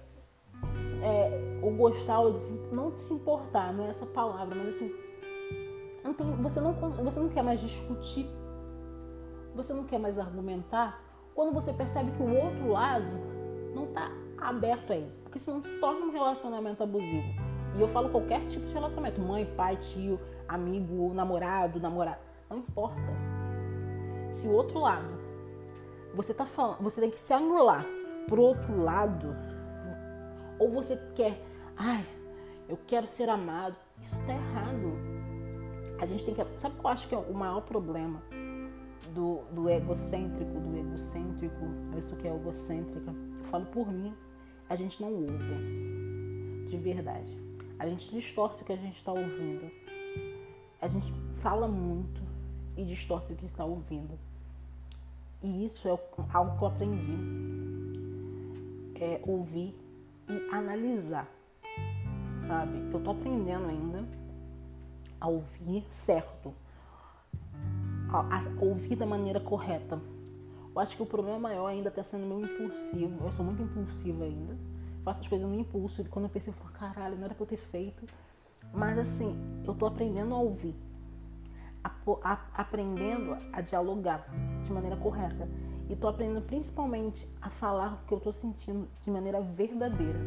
[1.03, 2.41] é, o gostar ou de
[2.73, 4.95] não de se importar, não é essa palavra, mas assim.
[6.05, 8.27] Não tem, você, não, você não quer mais discutir,
[9.55, 11.03] você não quer mais argumentar,
[11.35, 13.07] quando você percebe que o outro lado
[13.75, 14.11] não está
[14.41, 17.29] aberto a isso, porque senão se torna um relacionamento abusivo.
[17.77, 20.19] E eu falo qualquer tipo de relacionamento, mãe, pai, tio,
[20.49, 23.01] amigo, namorado, namorada, não importa.
[24.33, 25.19] Se o outro lado,
[26.15, 27.85] você tá falando, você tem que se anular
[28.27, 29.37] pro outro lado,
[30.59, 31.41] ou você quer,
[31.77, 32.05] ai,
[32.69, 34.93] eu quero ser amado, isso tá errado.
[36.01, 38.23] A gente tem que, sabe qual eu acho que é o maior problema
[39.15, 41.65] do, do egocêntrico, do egocêntrico,
[41.97, 44.15] isso que é egocêntrica, eu falo por mim,
[44.69, 47.37] a gente não ouve de verdade.
[47.79, 49.71] A gente distorce o que a gente está ouvindo.
[50.81, 52.21] A gente fala muito
[52.77, 54.19] e distorce o que está ouvindo.
[55.43, 55.99] E isso é
[56.35, 57.17] algo que eu aprendi.
[58.97, 59.75] É ouvir
[60.29, 61.29] e analisar.
[62.39, 62.79] Sabe?
[62.93, 64.05] Eu tô aprendendo ainda
[65.21, 66.53] a ouvir certo.
[68.11, 70.01] A, a ouvir da maneira correta.
[70.75, 73.25] Eu acho que o problema maior ainda está sendo meu impulsivo.
[73.25, 74.57] Eu sou muito impulsiva ainda.
[75.05, 76.03] Faço as coisas no impulso.
[76.03, 78.07] E quando eu pensei, eu falo, caralho, não era pra eu ter feito.
[78.73, 80.75] Mas assim, eu tô aprendendo a ouvir.
[81.83, 81.91] A,
[82.23, 84.29] a, aprendendo a dialogar
[84.63, 85.49] de maneira correta.
[85.89, 90.21] E tô aprendendo principalmente a falar o que eu tô sentindo de maneira verdadeira.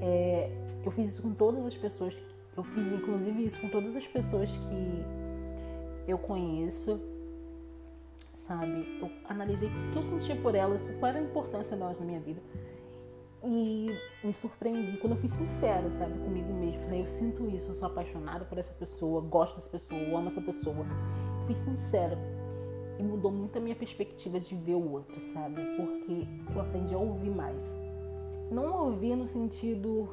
[0.00, 0.50] É,
[0.84, 2.16] eu fiz isso com todas as pessoas.
[2.54, 5.04] Eu fiz inclusive isso com todas as pessoas que
[6.06, 7.00] eu conheço
[8.42, 8.98] sabe?
[9.00, 12.20] Eu analisei o que eu sentia por elas, qual era a importância delas na minha
[12.20, 12.40] vida.
[13.44, 13.88] E
[14.22, 16.80] me surpreendi quando eu fui sincera, sabe, comigo mesmo.
[16.82, 20.40] Falei, eu sinto isso, eu sou apaixonada por essa pessoa, gosto dessa pessoa, amo essa
[20.40, 20.86] pessoa.
[21.42, 22.16] Fui sincera.
[22.98, 25.60] E mudou muito a minha perspectiva de ver o outro, sabe?
[25.76, 27.64] Porque eu aprendi a ouvir mais.
[28.50, 30.08] Não ouvir no sentido.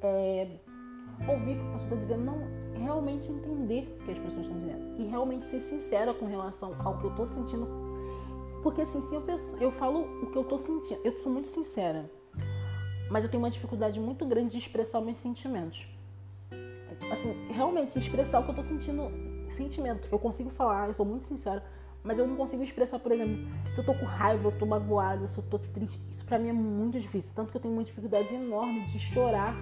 [0.00, 0.60] É,
[1.28, 4.58] ouvir o que a pessoa está dizendo, não realmente entender o que as pessoas estão
[4.58, 7.66] dizendo e realmente ser sincera com relação ao que eu estou sentindo.
[8.62, 11.48] Porque assim, se eu, penso, eu falo o que eu estou sentindo, eu sou muito
[11.48, 12.10] sincera,
[13.10, 15.86] mas eu tenho uma dificuldade muito grande de expressar meus sentimentos.
[17.10, 19.02] Assim, realmente expressar o que eu estou sentindo,
[19.50, 20.08] sentimento.
[20.10, 21.64] Eu consigo falar, eu sou muito sincera,
[22.02, 25.26] mas eu não consigo expressar, por exemplo, se eu tô com raiva, eu tô magoada,
[25.28, 26.00] se eu tô triste.
[26.10, 29.54] Isso para mim é muito difícil, tanto que eu tenho uma dificuldade enorme de chorar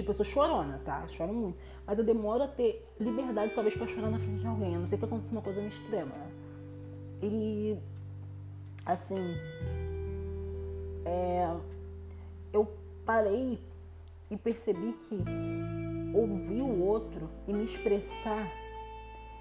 [0.00, 1.06] Tipo, eu sou chorona, tá?
[1.08, 1.58] Choro muito.
[1.86, 4.74] Mas eu demoro a ter liberdade, talvez, pra chorar na frente de alguém.
[4.74, 6.06] A não sei que aconteça uma coisa extrema.
[6.16, 6.30] Né?
[7.22, 7.76] E,
[8.86, 9.36] assim,
[11.04, 11.54] é,
[12.50, 12.66] eu
[13.04, 13.60] parei
[14.30, 15.22] e percebi que
[16.14, 18.50] ouvir o outro e me expressar.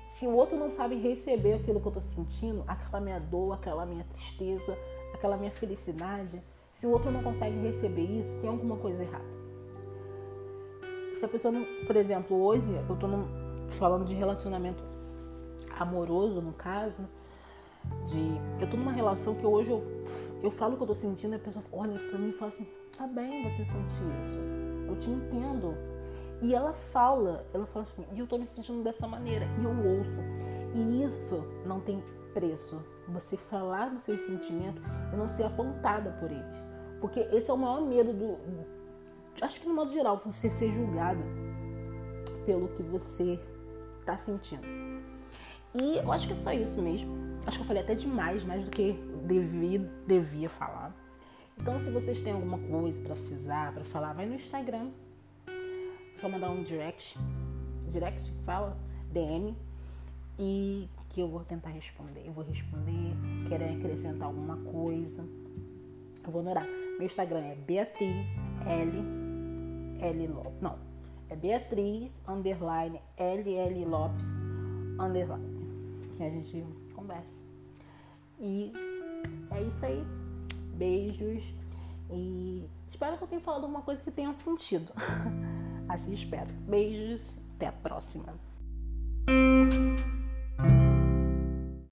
[0.09, 3.85] Se o outro não sabe receber aquilo que eu tô sentindo, aquela minha dor, aquela
[3.85, 4.77] minha tristeza,
[5.13, 6.41] aquela minha felicidade,
[6.73, 9.39] se o outro não consegue receber isso, tem alguma coisa errada
[11.19, 13.27] se a pessoa não, por exemplo, hoje eu tô num,
[13.77, 14.81] falando de relacionamento
[15.77, 17.07] amoroso, no caso,
[18.07, 19.83] de eu tô numa relação que hoje eu,
[20.41, 22.51] eu falo o que eu tô sentindo e a pessoa olha pra mim e fala
[22.51, 22.65] assim:
[22.97, 24.39] tá bem você sentir isso,
[24.87, 25.75] eu te entendo.
[26.41, 29.71] E ela fala, ela fala assim, e eu tô me sentindo dessa maneira, e eu
[29.71, 30.21] ouço.
[30.73, 32.01] E isso não tem
[32.33, 32.81] preço.
[33.09, 36.63] Você falar dos seus sentimentos e não ser apontada por eles.
[37.01, 38.37] Porque esse é o maior medo do,
[39.41, 41.21] acho que no modo geral, você ser julgado
[42.45, 43.39] pelo que você
[44.05, 44.63] tá sentindo.
[45.73, 47.15] E eu acho que é só isso mesmo.
[47.45, 48.93] Acho que eu falei até demais, mais do que
[49.25, 50.93] devia, devia falar.
[51.57, 54.89] Então, se vocês têm alguma coisa para frisar, para falar, vai no Instagram.
[56.19, 57.19] Só mandar um direct.
[57.89, 58.77] Direct que fala,
[59.11, 59.55] DM.
[60.39, 62.23] E que eu vou tentar responder.
[62.25, 63.13] Eu vou responder,
[63.47, 65.23] querer acrescentar alguma coisa.
[66.23, 66.65] Eu vou adorar.
[66.65, 69.28] Meu Instagram é Beatriz L
[69.99, 70.61] L Lopes.
[70.61, 70.77] Não,
[71.29, 74.27] é Beatriz underline LL Lopes
[74.99, 75.59] underline.
[76.15, 77.41] Que a gente conversa.
[78.39, 78.73] E
[79.51, 80.03] é isso aí.
[80.75, 81.43] Beijos.
[82.11, 84.91] E espero que eu tenha falado alguma coisa que tenha sentido.
[85.87, 86.51] assim espero.
[86.67, 87.37] Beijos.
[87.55, 88.33] Até a próxima.